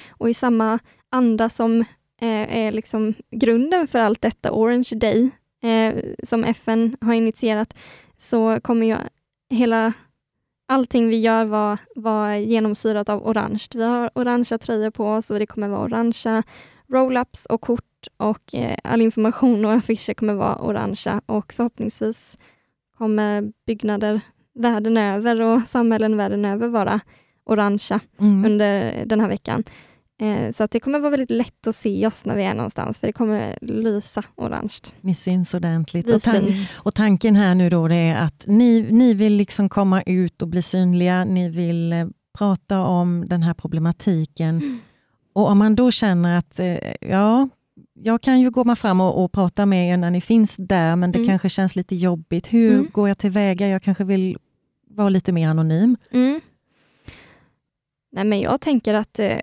Och 0.09 0.29
i 0.29 0.33
samma 0.33 0.79
anda 1.09 1.49
som 1.49 1.85
är 2.25 2.71
liksom 2.71 3.13
grunden 3.31 3.87
för 3.87 3.99
allt 3.99 4.21
detta, 4.21 4.51
Orange 4.51 4.89
Day, 4.95 5.29
eh, 5.63 5.95
som 6.23 6.43
FN 6.43 6.97
har 7.01 7.13
initierat, 7.13 7.73
så 8.15 8.59
kommer 8.59 8.85
ju 8.87 8.97
hela 9.49 9.93
allting 10.67 11.07
vi 11.07 11.19
gör 11.19 11.45
vara 11.45 11.77
var 11.95 12.33
genomsyrat 12.33 13.09
av 13.09 13.27
orange. 13.27 13.63
Vi 13.73 13.83
har 13.83 14.11
orangea 14.15 14.57
tröjor 14.57 14.89
på 14.89 15.05
oss 15.05 15.31
och 15.31 15.39
det 15.39 15.45
kommer 15.45 15.67
vara 15.67 15.83
orangea 15.83 16.43
roll-ups 16.87 17.45
och 17.45 17.61
kort 17.61 18.07
och 18.17 18.55
eh, 18.55 18.77
all 18.83 19.01
information 19.01 19.65
och 19.65 19.73
affischer 19.73 20.13
kommer 20.13 20.33
vara 20.33 20.61
orangea 20.61 21.21
och 21.25 21.53
förhoppningsvis 21.53 22.37
kommer 22.97 23.51
byggnader 23.65 24.21
världen 24.53 24.97
över 24.97 25.41
och 25.41 25.67
samhällen 25.67 26.17
världen 26.17 26.45
över 26.45 26.67
vara 26.67 26.99
orangea 27.45 27.99
mm. 28.19 28.45
under 28.45 29.03
den 29.05 29.19
här 29.19 29.27
veckan. 29.27 29.63
Eh, 30.19 30.51
så 30.51 30.63
att 30.63 30.71
det 30.71 30.79
kommer 30.79 30.99
vara 30.99 31.09
väldigt 31.09 31.31
lätt 31.31 31.67
att 31.67 31.75
se 31.75 32.07
oss 32.07 32.25
när 32.25 32.35
vi 32.35 32.43
är 32.43 32.53
någonstans, 32.53 32.99
för 32.99 33.07
det 33.07 33.13
kommer 33.13 33.57
lysa 33.61 34.23
orange. 34.35 34.77
Ni 35.01 35.15
syns 35.15 35.53
ordentligt. 35.53 36.09
Och, 36.09 36.21
tan 36.21 36.53
och, 36.73 36.95
tanken 36.95 37.35
här 37.35 37.55
nu 37.55 37.69
då 37.69 37.89
är 37.89 38.15
att 38.15 38.43
ni, 38.47 38.87
ni 38.91 39.13
vill 39.13 39.33
liksom 39.33 39.69
komma 39.69 40.01
ut 40.01 40.41
och 40.41 40.47
bli 40.47 40.61
synliga. 40.61 41.25
Ni 41.25 41.49
vill 41.49 41.93
eh, 41.93 42.07
prata 42.37 42.81
om 42.81 43.27
den 43.27 43.43
här 43.43 43.53
problematiken. 43.53 44.57
Mm. 44.57 44.79
Och 45.33 45.47
om 45.49 45.57
man 45.57 45.75
då 45.75 45.91
känner 45.91 46.37
att 46.37 46.59
eh, 46.59 46.77
ja, 47.01 47.49
jag 47.93 48.21
kan 48.21 48.41
ju 48.41 48.51
gå 48.51 48.75
fram 48.75 49.01
och, 49.01 49.23
och, 49.23 49.31
prata 49.31 49.65
med 49.65 49.93
er 49.93 49.97
när 49.97 50.11
ni 50.11 50.21
finns 50.21 50.55
där, 50.55 50.95
men 50.95 51.11
det 51.11 51.19
mm. 51.19 51.27
kanske 51.27 51.49
känns 51.49 51.75
lite 51.75 51.95
jobbigt. 51.95 52.53
Hur 52.53 52.73
mm. 52.73 52.87
går 52.91 53.07
jag 53.07 53.17
tillväga? 53.17 53.67
Jag 53.67 53.81
kanske 53.81 54.03
vill 54.03 54.37
vara 54.89 55.09
lite 55.09 55.31
mer 55.31 55.49
anonym. 55.49 55.97
Mm. 56.11 56.41
Nej, 58.11 58.23
men 58.23 58.39
jag 58.39 58.61
tänker 58.61 58.93
att, 58.93 59.19
eh, 59.19 59.37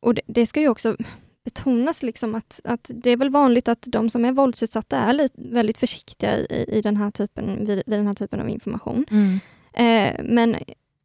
och 0.00 0.14
det, 0.14 0.22
det 0.26 0.46
ska 0.46 0.60
ju 0.60 0.68
också 0.68 0.96
betonas 1.44 2.02
liksom 2.02 2.34
att, 2.34 2.60
att 2.64 2.90
det 2.94 3.10
är 3.10 3.16
väl 3.16 3.30
vanligt 3.30 3.68
att 3.68 3.82
de 3.82 4.10
som 4.10 4.24
är 4.24 4.32
våldsutsatta 4.32 4.98
är 4.98 5.12
lite, 5.12 5.34
väldigt 5.36 5.78
försiktiga 5.78 6.38
i, 6.38 6.64
i 6.68 6.82
den 6.82 6.96
här 6.96 7.10
typen, 7.10 7.66
vid, 7.66 7.82
vid 7.86 7.98
den 7.98 8.06
här 8.06 8.14
typen 8.14 8.40
av 8.40 8.48
information. 8.48 9.06
Mm. 9.10 9.38
Eh, 9.72 10.24
men 10.24 10.56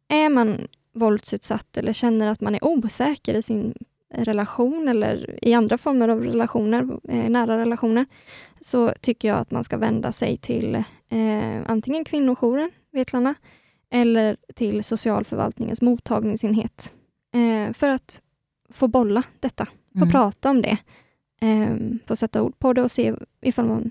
är 0.08 0.28
man 0.28 0.68
våldsutsatt 0.92 1.76
eller 1.76 1.92
känner 1.92 2.26
att 2.26 2.40
man 2.40 2.54
är 2.54 2.64
osäker 2.64 3.34
i 3.34 3.42
sin 3.42 3.74
relation 4.14 4.88
eller 4.88 5.38
i 5.42 5.54
andra 5.54 5.78
former 5.78 6.08
av 6.08 6.24
relationer, 6.24 6.98
eh, 7.08 7.30
nära 7.30 7.58
relationer, 7.58 8.06
så 8.60 8.92
tycker 9.00 9.28
jag 9.28 9.38
att 9.38 9.50
man 9.50 9.64
ska 9.64 9.76
vända 9.76 10.12
sig 10.12 10.36
till 10.36 10.74
eh, 11.08 11.62
antingen 11.66 12.04
kvinnojouren, 12.04 12.70
Vetlanda, 12.92 13.34
eller 13.90 14.36
till 14.54 14.84
socialförvaltningens 14.84 15.82
mottagningsenhet 15.82 16.92
eh, 17.34 17.72
för 17.72 17.88
att 17.88 18.20
få 18.74 18.88
bolla 18.88 19.22
detta, 19.40 19.66
få 19.92 19.98
mm. 19.98 20.10
prata 20.10 20.50
om 20.50 20.62
det, 20.62 20.78
eh, 21.40 21.76
få 22.06 22.16
sätta 22.16 22.42
ord 22.42 22.58
på 22.58 22.72
det 22.72 22.82
och 22.82 22.90
se 22.90 23.14
ifall 23.40 23.66
man, 23.66 23.90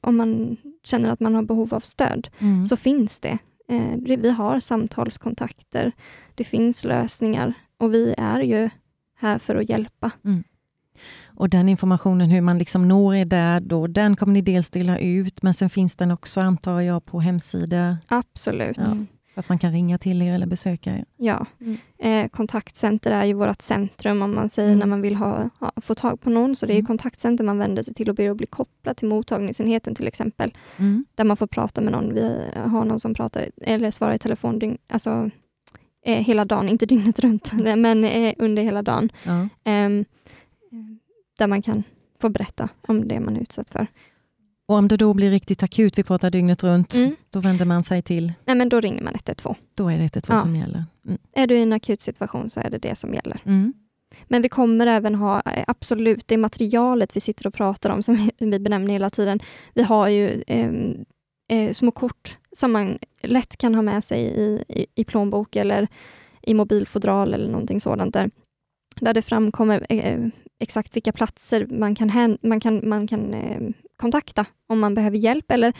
om 0.00 0.16
man 0.16 0.56
känner 0.84 1.08
att 1.08 1.20
man 1.20 1.34
har 1.34 1.42
behov 1.42 1.74
av 1.74 1.80
stöd, 1.80 2.28
mm. 2.38 2.66
så 2.66 2.76
finns 2.76 3.18
det. 3.18 3.38
Eh, 3.68 3.96
vi 3.96 4.30
har 4.30 4.60
samtalskontakter, 4.60 5.92
det 6.34 6.44
finns 6.44 6.84
lösningar 6.84 7.54
och 7.78 7.94
vi 7.94 8.14
är 8.18 8.40
ju 8.40 8.70
här 9.18 9.38
för 9.38 9.56
att 9.56 9.68
hjälpa. 9.68 10.10
Mm. 10.24 10.44
Och 11.26 11.48
den 11.48 11.68
informationen, 11.68 12.30
hur 12.30 12.40
man 12.40 12.58
liksom 12.58 12.88
når 12.88 13.14
er 13.14 13.24
där, 13.24 13.60
då, 13.60 13.86
den 13.86 14.16
kommer 14.16 14.32
ni 14.32 14.42
dels 14.42 14.70
dela 14.70 14.98
ut, 14.98 15.42
men 15.42 15.54
sen 15.54 15.70
finns 15.70 15.96
den 15.96 16.10
också, 16.10 16.40
antar 16.40 16.80
jag, 16.80 17.04
på 17.04 17.20
hemsidor? 17.20 17.96
Absolut. 18.08 18.78
Ja. 18.78 18.86
Så 19.34 19.40
att 19.40 19.48
man 19.48 19.58
kan 19.58 19.72
ringa 19.72 19.98
till 19.98 20.22
er 20.22 20.34
eller 20.34 20.46
besöka 20.46 20.90
er? 20.90 21.04
Ja. 21.16 21.46
Mm. 21.60 21.76
Eh, 21.98 22.28
kontaktcenter 22.28 23.10
är 23.10 23.24
ju 23.24 23.32
vårt 23.32 23.62
centrum 23.62 24.22
om 24.22 24.34
man 24.34 24.48
säger 24.48 24.68
mm. 24.68 24.78
när 24.78 24.86
man 24.86 25.00
vill 25.00 25.14
ha, 25.16 25.48
ha, 25.58 25.72
få 25.76 25.94
tag 25.94 26.20
på 26.20 26.30
någon. 26.30 26.56
Så 26.56 26.66
det 26.66 26.72
är 26.72 26.74
mm. 26.74 26.86
kontaktcenter 26.86 27.44
man 27.44 27.58
vänder 27.58 27.82
sig 27.82 27.94
till 27.94 28.08
och 28.08 28.14
ber 28.14 28.30
att 28.30 28.36
bli 28.36 28.46
kopplad 28.46 28.96
till 28.96 29.08
mottagningsenheten 29.08 29.94
till 29.94 30.06
exempel. 30.06 30.56
Mm. 30.76 31.04
Där 31.14 31.24
man 31.24 31.36
får 31.36 31.46
prata 31.46 31.80
med 31.80 31.92
någon. 31.92 32.14
Vi 32.14 32.50
har 32.54 32.84
någon 32.84 33.00
som 33.00 33.14
pratar 33.14 33.50
eller 33.60 33.90
svarar 33.90 34.14
i 34.14 34.18
telefon 34.18 34.58
dygn, 34.58 34.78
alltså, 34.88 35.30
eh, 36.04 36.18
hela 36.18 36.44
dagen, 36.44 36.68
inte 36.68 36.86
dygnet 36.86 37.20
runt, 37.20 37.52
men 37.76 38.04
eh, 38.04 38.34
under 38.38 38.62
hela 38.62 38.82
dagen. 38.82 39.12
Ehm, 39.64 40.04
där 41.38 41.46
man 41.46 41.62
kan 41.62 41.82
få 42.20 42.28
berätta 42.28 42.68
om 42.80 43.08
det 43.08 43.20
man 43.20 43.36
är 43.36 43.40
utsatt 43.40 43.70
för. 43.70 43.86
Och 44.72 44.78
om 44.78 44.88
det 44.88 44.96
då 44.96 45.14
blir 45.14 45.30
riktigt 45.30 45.62
akut, 45.62 45.98
vi 45.98 46.02
pratar 46.02 46.30
dygnet 46.30 46.64
runt, 46.64 46.94
mm. 46.94 47.16
då 47.30 47.40
vänder 47.40 47.64
man 47.64 47.82
sig 47.82 48.02
till? 48.02 48.32
Nej, 48.44 48.56
men 48.56 48.68
då 48.68 48.80
ringer 48.80 49.02
man 49.02 49.14
112. 49.14 49.54
Då 49.74 49.88
är 49.88 49.98
det 49.98 50.04
112 50.04 50.36
ja. 50.36 50.42
som 50.42 50.56
gäller? 50.56 50.84
Mm. 51.06 51.18
Är 51.32 51.46
du 51.46 51.58
i 51.58 51.62
en 51.62 51.72
akut 51.72 52.00
situation 52.00 52.50
så 52.50 52.60
är 52.60 52.70
det 52.70 52.78
det 52.78 52.94
som 52.94 53.14
gäller. 53.14 53.40
Mm. 53.44 53.72
Men 54.24 54.42
vi 54.42 54.48
kommer 54.48 54.86
även 54.86 55.14
ha, 55.14 55.40
eh, 55.40 55.64
absolut, 55.66 56.28
det 56.28 56.36
materialet 56.36 57.16
vi 57.16 57.20
sitter 57.20 57.46
och 57.46 57.54
pratar 57.54 57.90
om, 57.90 58.02
som 58.02 58.30
vi 58.38 58.58
benämner 58.58 58.92
hela 58.92 59.10
tiden. 59.10 59.40
Vi 59.74 59.82
har 59.82 60.08
ju 60.08 60.42
eh, 60.46 60.70
eh, 61.48 61.72
små 61.72 61.90
kort 61.90 62.36
som 62.52 62.72
man 62.72 62.98
lätt 63.22 63.56
kan 63.56 63.74
ha 63.74 63.82
med 63.82 64.04
sig 64.04 64.20
i, 64.20 64.64
i, 64.68 64.86
i 64.94 65.04
plånbok 65.04 65.56
eller 65.56 65.88
i 66.42 66.54
mobilfodral 66.54 67.34
eller 67.34 67.50
någonting 67.50 67.80
sådant 67.80 68.14
där, 68.14 68.30
där 69.00 69.14
det 69.14 69.22
framkommer 69.22 69.86
eh, 69.88 70.18
exakt 70.58 70.96
vilka 70.96 71.12
platser 71.12 71.66
man 71.70 71.94
kan, 71.94 72.38
man 72.42 72.60
kan, 72.60 72.88
man 72.88 73.06
kan 73.06 73.34
eh, 73.34 73.60
kontakta 73.96 74.46
om 74.66 74.80
man 74.80 74.94
behöver 74.94 75.16
hjälp. 75.18 75.50
Eller 75.50 75.72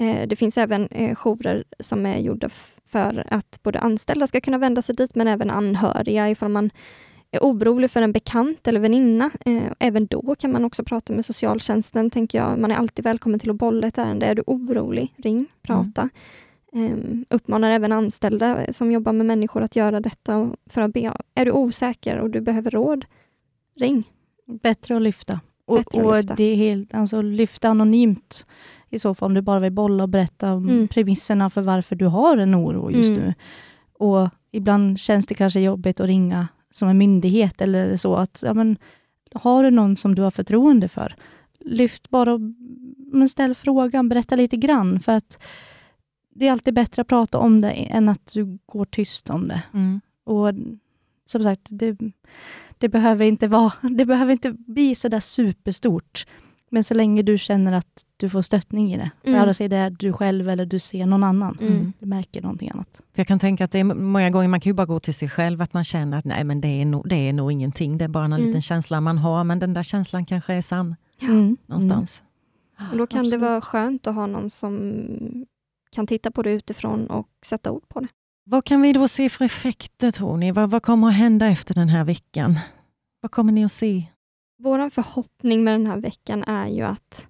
eh, 0.00 0.28
Det 0.28 0.36
finns 0.36 0.58
även 0.58 0.86
eh, 0.86 1.16
jourer 1.16 1.64
som 1.80 2.06
är 2.06 2.18
gjorda 2.18 2.48
för 2.86 3.26
att 3.30 3.62
både 3.62 3.80
anställda 3.80 4.26
ska 4.26 4.40
kunna 4.40 4.58
vända 4.58 4.82
sig 4.82 4.94
dit, 4.94 5.14
men 5.14 5.28
även 5.28 5.50
anhöriga 5.50 6.30
ifall 6.30 6.48
man 6.48 6.70
är 7.30 7.40
orolig 7.40 7.90
för 7.90 8.02
en 8.02 8.12
bekant 8.12 8.68
eller 8.68 8.80
väninna. 8.80 9.30
Eh, 9.46 9.72
även 9.78 10.06
då 10.06 10.34
kan 10.38 10.52
man 10.52 10.64
också 10.64 10.84
prata 10.84 11.12
med 11.12 11.24
socialtjänsten, 11.24 12.10
tänker 12.10 12.38
jag. 12.38 12.58
Man 12.58 12.70
är 12.70 12.76
alltid 12.76 13.04
välkommen 13.04 13.40
till 13.40 13.50
att 13.50 13.56
bolla 13.56 13.86
ett 13.86 13.98
ärende. 13.98 14.26
Är 14.26 14.34
du 14.34 14.42
orolig, 14.46 15.14
ring, 15.16 15.46
prata. 15.62 16.00
Mm. 16.00 16.10
Uppmanar 17.28 17.70
även 17.70 17.92
anställda 17.92 18.72
som 18.72 18.92
jobbar 18.92 19.12
med 19.12 19.26
människor 19.26 19.62
att 19.62 19.76
göra 19.76 20.00
detta. 20.00 20.52
För 20.66 20.80
att 20.80 20.92
be. 20.92 21.14
Är 21.34 21.44
du 21.44 21.52
osäker 21.52 22.18
och 22.18 22.30
du 22.30 22.40
behöver 22.40 22.70
råd, 22.70 23.04
ring. 23.76 24.04
Bättre 24.46 24.96
att 24.96 25.02
lyfta. 25.02 25.40
Och, 25.66 25.94
och 25.94 26.16
lyfta. 26.16 26.34
det 26.34 26.44
är 26.44 26.56
helt, 26.56 26.94
alltså 26.94 27.22
lyfta 27.22 27.68
anonymt 27.68 28.46
i 28.90 28.98
så 28.98 29.14
fall, 29.14 29.26
om 29.26 29.34
du 29.34 29.40
bara 29.40 29.60
vill 29.60 29.72
bolla 29.72 30.02
och 30.02 30.08
berätta 30.08 30.52
om 30.52 30.68
mm. 30.68 30.88
premisserna 30.88 31.50
för 31.50 31.62
varför 31.62 31.96
du 31.96 32.06
har 32.06 32.36
en 32.36 32.54
oro 32.54 32.90
just 32.90 33.10
mm. 33.10 33.22
nu. 33.22 33.34
Och 33.92 34.28
ibland 34.50 35.00
känns 35.00 35.26
det 35.26 35.34
kanske 35.34 35.60
jobbigt 35.60 36.00
att 36.00 36.06
ringa 36.06 36.48
som 36.70 36.88
en 36.88 36.98
myndighet 36.98 37.60
eller 37.60 37.96
så. 37.96 38.14
att 38.14 38.42
ja, 38.46 38.54
men, 38.54 38.76
Har 39.34 39.64
du 39.64 39.70
någon 39.70 39.96
som 39.96 40.14
du 40.14 40.22
har 40.22 40.30
förtroende 40.30 40.88
för, 40.88 41.14
lyft 41.60 42.10
bara 42.10 42.38
men 43.12 43.28
ställ 43.28 43.54
frågan, 43.54 44.08
berätta 44.08 44.36
lite 44.36 44.56
grann. 44.56 45.00
För 45.00 45.12
att 45.12 45.42
det 46.40 46.48
är 46.48 46.52
alltid 46.52 46.74
bättre 46.74 47.02
att 47.02 47.08
prata 47.08 47.38
om 47.38 47.60
det 47.60 47.70
än 47.70 48.08
att 48.08 48.32
du 48.34 48.58
går 48.66 48.84
tyst 48.84 49.30
om 49.30 49.48
det. 49.48 49.62
Mm. 49.74 50.00
Och 50.24 50.52
som 51.26 51.42
sagt, 51.42 51.68
det, 51.70 51.96
det, 52.78 52.88
behöver 52.88 53.24
inte 53.24 53.48
vara, 53.48 53.72
det 53.90 54.04
behöver 54.04 54.32
inte 54.32 54.52
bli 54.52 54.94
så 54.94 55.08
där 55.08 55.20
superstort. 55.20 56.26
Men 56.72 56.84
så 56.84 56.94
länge 56.94 57.22
du 57.22 57.38
känner 57.38 57.72
att 57.72 58.04
du 58.16 58.28
får 58.28 58.42
stöttning 58.42 58.94
i 58.94 58.96
det, 58.96 59.10
Mm. 59.24 59.40
vare 59.40 59.54
sig 59.54 59.68
det 59.68 59.76
är 59.76 59.90
du 59.90 60.12
själv 60.12 60.48
eller 60.48 60.66
du 60.66 60.78
ser 60.78 61.06
någon 61.06 61.24
annan, 61.24 61.58
Mm. 61.60 61.92
du 61.98 62.06
märker 62.06 62.42
någonting 62.42 62.70
annat. 62.70 62.88
För 63.14 63.20
jag 63.20 63.26
kan 63.26 63.38
tänka 63.38 63.64
att 63.64 63.70
det 63.70 63.78
är 63.78 63.84
många 63.84 64.30
gånger 64.30 64.48
man 64.48 64.60
kan 64.60 64.70
ju 64.70 64.74
bara 64.74 64.86
gå 64.86 65.00
till 65.00 65.14
sig 65.14 65.28
själv, 65.28 65.62
att 65.62 65.72
man 65.72 65.84
känner 65.84 66.18
att 66.18 66.24
nej 66.24 66.44
men 66.44 66.60
det 66.60 66.68
är 66.68 66.84
nog, 66.84 67.08
det 67.08 67.28
är 67.28 67.32
nog 67.32 67.52
ingenting, 67.52 67.98
det 67.98 68.04
är 68.04 68.08
bara 68.08 68.24
en 68.24 68.32
Mm. 68.32 68.46
liten 68.46 68.62
känsla 68.62 69.00
man 69.00 69.18
har, 69.18 69.44
men 69.44 69.58
den 69.58 69.74
där 69.74 69.82
känslan 69.82 70.24
kanske 70.26 70.54
är 70.54 70.62
sann 70.62 70.96
Mm. 71.22 71.56
någonstans. 71.66 72.22
Och 72.92 72.96
då 72.98 73.06
kan 73.06 73.20
Absolut. 73.20 73.40
det 73.40 73.46
vara 73.46 73.60
skönt 73.60 74.06
att 74.06 74.14
ha 74.14 74.26
någon 74.26 74.50
som 74.50 75.04
kan 75.90 76.06
titta 76.06 76.30
på 76.30 76.42
det 76.42 76.50
utifrån 76.50 77.06
och 77.06 77.28
sätta 77.46 77.70
ord 77.70 77.88
på 77.88 78.00
det. 78.00 78.08
Vad 78.44 78.64
kan 78.64 78.82
vi 78.82 78.92
då 78.92 79.08
se 79.08 79.28
för 79.28 79.44
effekter 79.44 80.10
tror 80.10 80.36
ni? 80.36 80.52
Vad, 80.52 80.70
vad 80.70 80.82
kommer 80.82 81.08
att 81.08 81.14
hända 81.14 81.46
efter 81.46 81.74
den 81.74 81.88
här 81.88 82.04
veckan? 82.04 82.58
Vad 83.20 83.30
kommer 83.30 83.52
ni 83.52 83.64
att 83.64 83.72
se? 83.72 84.04
Vår 84.58 84.90
förhoppning 84.90 85.64
med 85.64 85.74
den 85.74 85.86
här 85.86 85.96
veckan 85.96 86.44
är 86.44 86.66
ju 86.66 86.82
att 86.82 87.28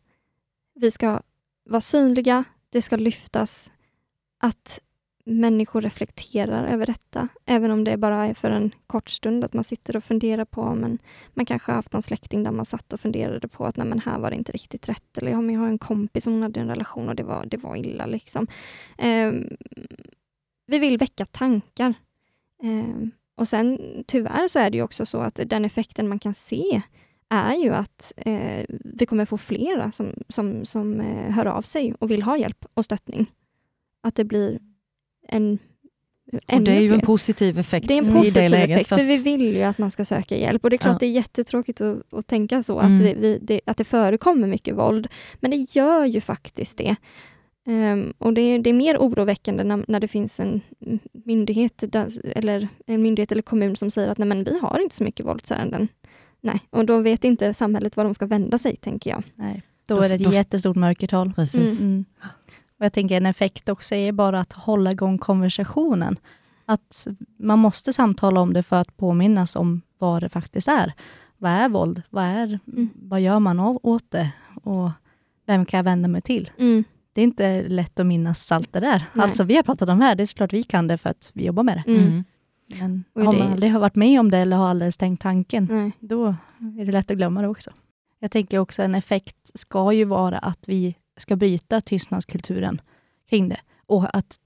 vi 0.75 0.91
ska 0.91 1.21
vara 1.65 1.81
synliga, 1.81 2.45
det 2.71 2.83
ska 2.83 2.97
lyftas, 2.97 3.73
att 4.41 4.81
människor 5.31 5.81
reflekterar 5.81 6.67
över 6.67 6.87
detta, 6.87 7.29
även 7.47 7.71
om 7.71 7.85
det 7.85 7.97
bara 7.97 8.27
är 8.27 8.35
för 8.35 8.51
en 8.51 8.71
kort 8.87 9.11
stund, 9.11 9.45
att 9.45 9.53
man 9.53 9.65
sitter 9.65 9.97
och 9.97 10.05
funderar 10.05 10.45
på, 10.45 10.75
men 10.75 10.99
man 11.35 11.47
kanske 11.47 11.73
har 11.73 11.77
haft 11.77 11.93
någon 11.93 12.03
släkting 12.03 12.43
där 12.43 12.51
man 12.51 12.65
satt 12.65 12.93
och 12.93 13.01
funderade 13.01 13.49
på 13.49 13.67
att 13.67 13.77
nej, 13.77 13.87
men 13.87 13.99
här 13.99 14.19
var 14.19 14.31
det 14.31 14.37
inte 14.37 14.53
riktigt 14.53 14.89
rätt, 14.89 15.19
eller 15.19 15.31
ja, 15.31 15.41
men 15.41 15.55
jag 15.55 15.61
har 15.61 15.69
en 15.69 15.79
kompis 15.79 16.25
som 16.25 16.43
hade 16.43 16.61
en 16.61 16.69
relation 16.69 17.09
och 17.09 17.17
det 17.17 17.23
var, 17.23 17.47
det 17.47 17.57
var 17.57 17.77
illa. 17.77 18.07
Liksom. 18.07 18.47
Eh, 18.99 19.33
vi 20.67 20.79
vill 20.79 20.99
väcka 20.99 21.27
tankar. 21.27 21.95
Eh, 22.63 23.09
och 23.37 23.49
sen 23.49 23.79
tyvärr 24.07 24.49
så 24.49 24.59
är 24.59 24.71
det 24.71 24.77
ju 24.77 24.83
också 24.83 25.07
så 25.07 25.19
att 25.19 25.41
den 25.47 25.65
effekten 25.65 26.09
man 26.09 26.19
kan 26.19 26.35
se 26.35 26.83
är 27.29 27.55
ju 27.55 27.75
att 27.75 28.13
eh, 28.17 28.65
vi 28.69 29.07
kommer 29.07 29.25
få 29.25 29.39
flera 29.39 29.91
som, 29.91 30.15
som, 30.29 30.65
som 30.65 31.01
eh, 31.01 31.31
hör 31.31 31.47
av 31.47 31.63
sig 31.63 31.95
och 31.95 32.11
vill 32.11 32.23
ha 32.23 32.39
hjälp 32.39 32.65
och 32.75 32.85
stöttning. 32.85 33.33
Att 34.03 34.15
det 34.15 34.25
blir 34.25 34.59
en 35.31 35.59
Och 36.53 36.63
det 36.63 36.73
är 36.77 36.81
ju 36.81 36.95
en 36.95 37.01
positiv 37.01 37.59
effekt 37.59 37.89
Det 37.89 37.95
är 37.99 38.03
en 38.03 38.09
i 38.11 38.13
positiv 38.13 38.43
det 38.43 38.49
läget. 38.49 38.71
effekt, 38.71 38.89
fast- 38.89 39.01
för 39.03 39.09
vi 39.09 39.17
vill 39.17 39.57
ju 39.57 39.63
att 39.63 39.79
man 39.79 39.91
ska 39.91 40.05
söka 40.05 40.37
hjälp. 40.37 40.65
Och 40.65 40.71
det 40.71 40.77
är 40.77 40.79
klart 40.79 40.95
Ja. 40.95 40.99
det 41.01 41.07
är 41.07 41.11
jättetråkigt 41.11 41.81
att, 41.81 42.15
att 42.15 42.27
tänka 42.27 42.63
så, 42.63 42.81
Mm. 42.81 42.95
att, 42.97 43.03
det, 43.03 43.15
vi, 43.15 43.39
det, 43.43 43.61
att 43.67 43.77
det 43.77 43.85
förekommer 43.85 44.47
mycket 44.49 44.75
våld. 44.77 45.09
Men 45.41 45.51
det 45.51 45.57
gör 45.77 46.05
ju 46.05 46.21
faktiskt 46.21 46.79
det. 46.79 46.97
Ehm, 47.67 48.13
och 48.19 48.33
det, 48.35 48.41
är- 48.41 48.59
det 48.59 48.71
är 48.71 48.75
mer 48.75 48.97
oroväckande 48.99 49.65
när, 49.65 49.85
när 49.89 50.01
det 50.01 50.09
finns 50.09 50.41
en 50.41 50.61
myndighet, 51.25 51.85
där, 51.89 52.09
eller, 52.37 52.69
en 52.87 53.03
myndighet 53.03 53.33
eller 53.33 53.43
kommun 53.43 53.77
som 53.77 53.91
säger 53.91 54.09
att 54.09 54.19
nej, 54.19 54.29
men 54.29 54.45
vi 54.45 54.59
har 54.59 54.79
inte 54.83 54.95
så 54.95 55.05
mycket 55.05 55.27
våldsärenden. 55.27 55.89
Nej, 56.41 56.61
och 56.71 56.87
då 56.87 56.99
vet 57.01 57.25
inte 57.25 57.55
samhället 57.55 57.97
var 57.97 58.05
de 58.05 58.15
ska 58.15 58.27
vända 58.27 58.59
sig, 58.59 58.77
tänker 58.77 59.11
jag. 59.11 59.23
Nej, 59.35 59.63
då, 59.87 59.97
Då- 59.97 60.03
är 60.03 60.09
det 60.09 60.15
ett 60.15 60.25
då- 60.25 60.33
jättestort 60.33 60.77
mörkertal. 60.77 61.33
Precis. 61.37 61.81
Mm. 61.81 62.05
Och 62.81 62.85
jag 62.85 62.93
tänker 62.93 63.17
en 63.17 63.27
effekt 63.27 63.69
också 63.69 63.95
är 63.95 64.13
bara 64.13 64.41
att 64.41 64.53
hålla 64.53 64.93
igång 64.93 65.19
konversationen. 65.19 66.19
Att 66.67 67.07
man 67.39 67.59
måste 67.59 67.93
samtala 67.93 68.41
om 68.41 68.53
det 68.53 68.63
för 68.63 68.77
att 68.81 68.97
påminnas 68.97 69.57
om 69.57 69.83
vad 69.99 70.23
det 70.23 70.29
faktiskt 70.29 70.69
är. 70.69 70.93
Vad 71.39 71.51
är 71.51 71.69
våld? 71.69 72.03
Vad, 72.11 72.25
är, 72.25 72.59
Mm. 72.73 72.89
vad 72.95 73.21
gör 73.21 73.39
man 73.39 73.61
åt 73.83 74.11
det? 74.11 74.31
Och 74.65 74.91
vem 75.47 75.67
kan 75.67 75.79
jag 75.79 75.85
vända 75.85 76.09
mig 76.09 76.23
till? 76.23 76.51
Mm. 76.59 76.85
Det 77.13 77.21
är 77.21 77.25
inte 77.25 77.69
lätt 77.69 78.01
att 78.01 78.07
minnas 78.07 78.53
allt 78.53 78.73
det 78.73 78.81
där. 78.81 79.05
Nej. 79.15 79.25
Allt 79.25 79.37
som 79.37 79.47
vi 79.47 79.57
har 79.57 79.63
pratat 79.63 79.89
om 79.89 80.01
här, 80.01 80.15
det 80.15 80.23
är 80.23 80.27
såklart 80.27 80.53
vi 80.53 80.63
kan 80.63 80.87
det 80.87 80.99
för 80.99 81.11
att 81.11 81.31
vi 81.35 81.45
jobbar 81.47 81.63
med 81.63 81.77
det. 81.87 81.91
Mm. 81.93 82.03
Mm. 82.03 82.25
Men 82.73 83.05
Och 83.13 83.25
har 83.25 83.33
det- 83.33 83.39
man 83.39 83.53
aldrig 83.53 83.75
varit 83.75 83.95
med 83.95 84.21
om 84.21 84.31
det 84.31 84.39
eller 84.39 84.57
har 84.57 84.69
aldrig 84.69 84.99
tänkt 84.99 85.23
tanken, 85.23 85.69
Nej. 85.71 85.93
då 86.01 86.27
är 86.81 86.85
det 86.85 86.93
lätt 86.93 87.11
att 87.11 87.17
glömma 87.17 87.43
det 87.43 87.49
också. 87.49 87.71
Jag 88.19 88.31
tänker 88.31 88.59
också 88.59 88.83
en 88.83 88.95
effekt 88.95 89.37
ska 89.55 89.93
ju 89.93 90.05
vara 90.05 90.39
att 90.39 90.69
vi 90.69 90.95
ska 91.17 91.37
bryta 91.37 91.81
tystnadskulturen 91.81 92.81
kring 93.29 93.49
det. 93.49 93.61
Och 93.87 94.17
att 94.17 94.37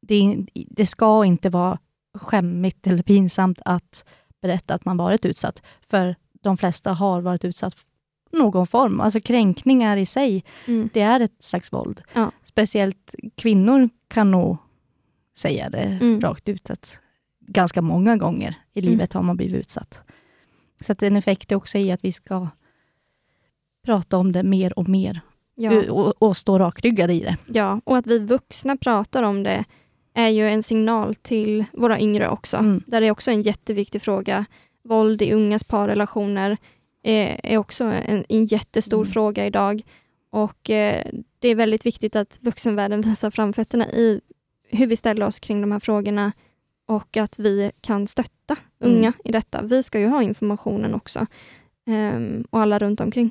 det, 0.00 0.46
det 0.54 0.86
ska 0.86 1.24
inte 1.24 1.50
vara 1.50 1.78
skämmigt 2.14 2.86
eller 2.86 3.02
pinsamt 3.02 3.60
att 3.64 4.04
berätta 4.42 4.74
att 4.74 4.84
man 4.84 4.96
varit 4.96 5.24
utsatt. 5.24 5.62
För 5.80 6.16
de 6.32 6.56
flesta 6.56 6.92
har 6.92 7.20
varit 7.20 7.44
utsatt 7.44 7.74
någon 8.32 8.66
form. 8.66 9.00
Alltså 9.00 9.20
kränkningar 9.20 9.96
i 9.96 10.06
sig, 10.06 10.44
Mm. 10.66 10.90
det 10.92 11.00
är 11.00 11.20
ett 11.20 11.42
slags 11.42 11.72
våld. 11.72 12.02
Ja. 12.12 12.32
Speciellt 12.44 13.14
kvinnor 13.34 13.88
kan 14.08 14.30
nog 14.30 14.56
säga 15.36 15.70
det 15.70 15.78
Mm. 15.82 16.20
rakt 16.20 16.48
ut 16.48 16.70
att 16.70 17.00
ganska 17.40 17.82
många 17.82 18.16
gånger 18.16 18.54
i 18.72 18.78
Mm. 18.80 18.90
livet 18.90 19.12
har 19.12 19.22
man 19.22 19.36
blivit 19.36 19.54
utsatt. 19.56 20.02
Så 20.80 20.92
att 20.92 21.02
en 21.02 21.16
effekt 21.16 21.52
är 21.52 21.56
också 21.56 21.78
i 21.78 21.92
att 21.92 22.04
vi 22.04 22.12
ska 22.12 22.48
prata 23.84 24.16
om 24.18 24.32
det 24.32 24.42
mer 24.42 24.78
och 24.78 24.88
mer 24.88 25.20
Ja. 25.54 25.92
och, 25.92 26.22
och 26.22 26.36
stå 26.36 26.58
rakryggade 26.58 27.12
i 27.12 27.20
det. 27.20 27.36
ja, 27.46 27.80
och 27.84 27.96
att 27.96 28.06
vi 28.06 28.18
vuxna 28.18 28.76
pratar 28.76 29.22
om 29.22 29.42
det 29.42 29.64
är 30.14 30.28
ju 30.28 30.48
en 30.48 30.62
signal 30.62 31.14
till 31.14 31.64
våra 31.72 32.00
yngre 32.00 32.28
också. 32.28 32.56
Mm. 32.56 32.82
Där 32.86 33.02
är 33.02 33.10
också 33.10 33.30
en 33.30 33.42
jätteviktig 33.42 34.02
fråga. 34.02 34.44
Våld 34.84 35.22
i 35.22 35.32
ungas 35.32 35.64
parrelationer 35.64 36.56
är, 37.02 37.40
är 37.42 37.58
också 37.58 37.84
en, 37.84 38.24
en 38.28 38.44
jättestor 38.44 38.98
Mm. 39.02 39.12
fråga 39.12 39.46
idag. 39.46 39.82
Och 40.30 40.70
eh, 40.70 41.04
det 41.38 41.48
är 41.48 41.54
väldigt 41.54 41.86
viktigt 41.86 42.16
att 42.16 42.38
vuxenvärlden 42.42 43.00
visar 43.10 43.30
framfötterna 43.30 43.90
i 43.90 44.20
hur 44.68 44.86
vi 44.86 44.96
ställer 44.96 45.26
oss 45.26 45.40
kring 45.40 45.60
de 45.60 45.72
här 45.72 45.78
frågorna 45.78 46.32
och 46.86 47.16
att 47.16 47.38
vi 47.38 47.70
kan 47.80 48.06
stötta 48.06 48.56
Mm. 48.84 48.96
unga 48.96 49.12
i 49.24 49.32
detta. 49.32 49.62
Vi 49.62 49.82
ska 49.82 50.00
ju 50.00 50.06
ha 50.06 50.22
informationen 50.22 50.94
också. 50.94 51.26
Ehm, 51.86 52.44
och 52.50 52.60
alla 52.60 52.78
runt 52.78 53.00
omkring. 53.00 53.30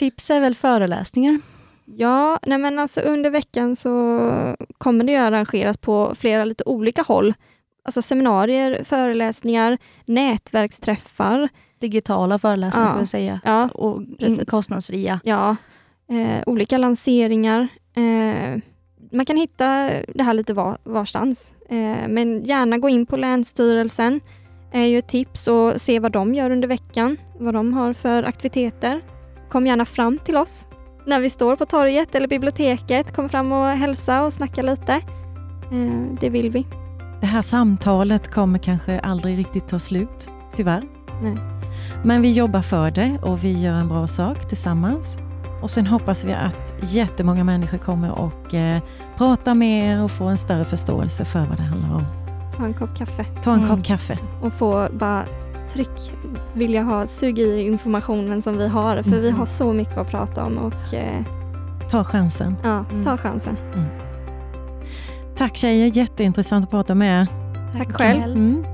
Tips 0.00 0.30
är 0.30 0.40
väl 0.40 0.54
föreläsningar. 0.54 1.40
Ja, 1.84 2.38
nej 2.46 2.58
men 2.58 2.78
alltså 2.78 3.00
under 3.00 3.30
veckan 3.30 3.76
så 3.76 4.18
kommer 4.78 5.04
det 5.04 5.12
ju 5.12 5.18
arrangeras 5.18 5.76
på 5.78 6.14
flera 6.18 6.44
lite 6.44 6.64
olika 6.66 7.02
håll. 7.02 7.34
Alltså 7.84 8.02
seminarier, 8.02 8.84
föreläsningar, 8.84 9.78
nätverksträffar. 10.04 11.48
Digitala 11.80 12.38
föreläsningar 12.38 12.86
Ja. 12.86 12.90
ska 12.90 13.00
vi 13.00 13.06
säga. 13.06 13.40
Ja, 13.44 13.68
Och 13.68 14.02
precis. 14.18 14.48
kostnadsfria. 14.48 15.20
ja 15.24 15.56
eh, 16.08 16.42
olika 16.46 16.78
lanseringar. 16.78 17.68
Eh, 17.96 18.60
man 19.12 19.26
kan 19.26 19.36
hitta 19.36 19.90
det 20.14 20.22
här 20.22 20.34
lite 20.34 20.54
var, 20.54 20.78
varstans. 20.84 21.54
Eh, 21.68 22.08
men 22.08 22.42
gärna 22.44 22.78
gå 22.78 22.88
in 22.88 23.06
på 23.06 23.16
Länsstyrelsen 23.16 24.20
är 24.72 24.84
ju 24.84 24.98
ett 24.98 25.08
tips 25.08 25.48
och 25.48 25.80
se 25.80 25.98
vad 25.98 26.12
de 26.12 26.34
gör 26.34 26.50
under 26.50 26.68
veckan, 26.68 27.16
vad 27.38 27.54
de 27.54 27.72
har 27.72 27.92
för 27.92 28.22
aktiviteter. 28.22 29.00
Kom 29.50 29.66
gärna 29.66 29.84
fram 29.84 30.18
till 30.24 30.36
oss 30.36 30.66
när 31.06 31.20
vi 31.20 31.30
står 31.30 31.56
på 31.56 31.66
torget 31.66 32.14
eller 32.14 32.28
biblioteket. 32.28 33.14
Kom 33.16 33.28
fram 33.28 33.52
och 33.52 33.66
hälsa 33.66 34.24
och 34.24 34.32
snacka 34.32 34.62
lite. 34.62 34.92
Eh, 35.72 36.16
det 36.20 36.30
vill 36.30 36.50
vi. 36.50 36.66
Det 37.20 37.26
här 37.26 37.42
samtalet 37.42 38.30
kommer 38.34 38.58
kanske 38.58 39.00
aldrig 39.00 39.38
riktigt 39.38 39.68
ta 39.68 39.78
slut, 39.78 40.30
tyvärr. 40.54 40.82
Nej. 41.22 41.36
Men 42.04 42.22
vi 42.22 42.32
jobbar 42.32 42.62
för 42.62 42.90
det 42.90 43.18
och 43.22 43.44
vi 43.44 43.60
gör 43.62 43.72
en 43.74 43.88
bra 43.88 44.06
sak 44.06 44.48
tillsammans. 44.48 45.18
Och 45.62 45.70
sen 45.70 45.86
hoppas 45.86 46.24
vi 46.24 46.32
att 46.32 46.74
jättemånga 46.82 47.44
människor 47.44 47.78
kommer 47.78 48.10
och 48.10 48.54
eh, 48.54 48.80
prata 49.16 49.54
med 49.54 49.90
er 49.92 50.02
och 50.04 50.10
få 50.10 50.24
en 50.24 50.38
större 50.38 50.64
förståelse 50.64 51.24
för 51.24 51.46
vad 51.46 51.56
det 51.56 51.62
handlar 51.62 51.94
om. 51.94 52.04
Ta 52.56 52.64
en 52.64 52.74
kopp 52.74 52.96
kaffe 52.96 53.24
Ta 53.42 53.52
en 53.52 53.58
Mm. 53.62 53.68
kopp 53.76 53.84
kaffe. 53.84 54.18
och 54.42 54.52
få 54.52 54.88
bara 54.92 55.24
tryck, 55.72 56.12
vilja 56.54 56.82
ha, 56.82 57.06
sug 57.06 57.38
i 57.38 57.60
informationen 57.66 58.42
som 58.42 58.56
vi 58.56 58.68
har. 58.68 59.02
För 59.02 59.20
vi 59.20 59.30
har 59.30 59.46
så 59.46 59.72
mycket 59.72 59.98
att 59.98 60.10
prata 60.10 60.44
om 60.44 60.58
och 60.58 60.94
eh, 60.94 61.22
Ta 61.90 62.04
chansen. 62.04 62.56
ja, 62.62 62.84
Mm. 62.90 63.04
ta 63.04 63.16
chansen. 63.16 63.56
Tack 65.36 65.56
tjejer, 65.56 65.86
jätteintressant 65.96 66.64
att 66.64 66.70
prata 66.70 66.94
med 66.94 67.22
er. 67.22 67.26
Tack 67.78 67.92
själv. 67.92 68.22
Mm. 68.36 68.64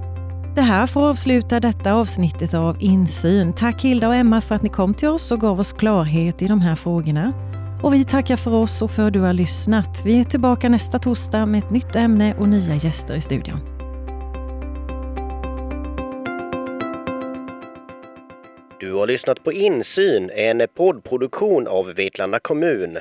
Det 0.54 0.62
här 0.62 0.86
får 0.86 1.08
avsluta 1.08 1.60
detta 1.60 1.92
avsnittet 1.92 2.54
av 2.54 2.76
Insyn. 2.80 3.52
Tack 3.52 3.82
Hilda 3.84 4.08
och 4.08 4.14
Emma 4.14 4.40
för 4.40 4.54
att 4.54 4.62
ni 4.62 4.68
kom 4.68 4.94
till 4.94 5.08
oss 5.08 5.32
och 5.32 5.40
gav 5.40 5.60
oss 5.60 5.72
klarhet 5.72 6.42
i 6.42 6.46
de 6.46 6.60
här 6.60 6.74
frågorna. 6.74 7.32
Och 7.82 7.94
vi 7.94 8.04
tackar 8.04 8.36
för 8.36 8.52
oss 8.54 8.82
och 8.82 8.90
för 8.90 9.06
att 9.06 9.12
du 9.12 9.20
har 9.20 9.32
lyssnat. 9.32 10.02
Vi 10.04 10.20
är 10.20 10.24
tillbaka 10.24 10.68
nästa 10.68 10.98
torsdag 10.98 11.46
med 11.46 11.58
ett 11.64 11.70
nytt 11.70 11.96
ämne 11.96 12.34
och 12.34 12.48
nya 12.48 12.74
gäster 12.74 13.14
i 13.14 13.20
studion. 13.20 13.58
Du 18.86 18.92
har 18.94 19.06
lyssnat 19.06 19.44
på 19.44 19.52
Insyn, 19.52 20.30
en 20.30 20.62
poddproduktion 20.74 21.66
av 21.66 21.86
Vetlanda 21.94 22.38
kommun. 22.38 22.98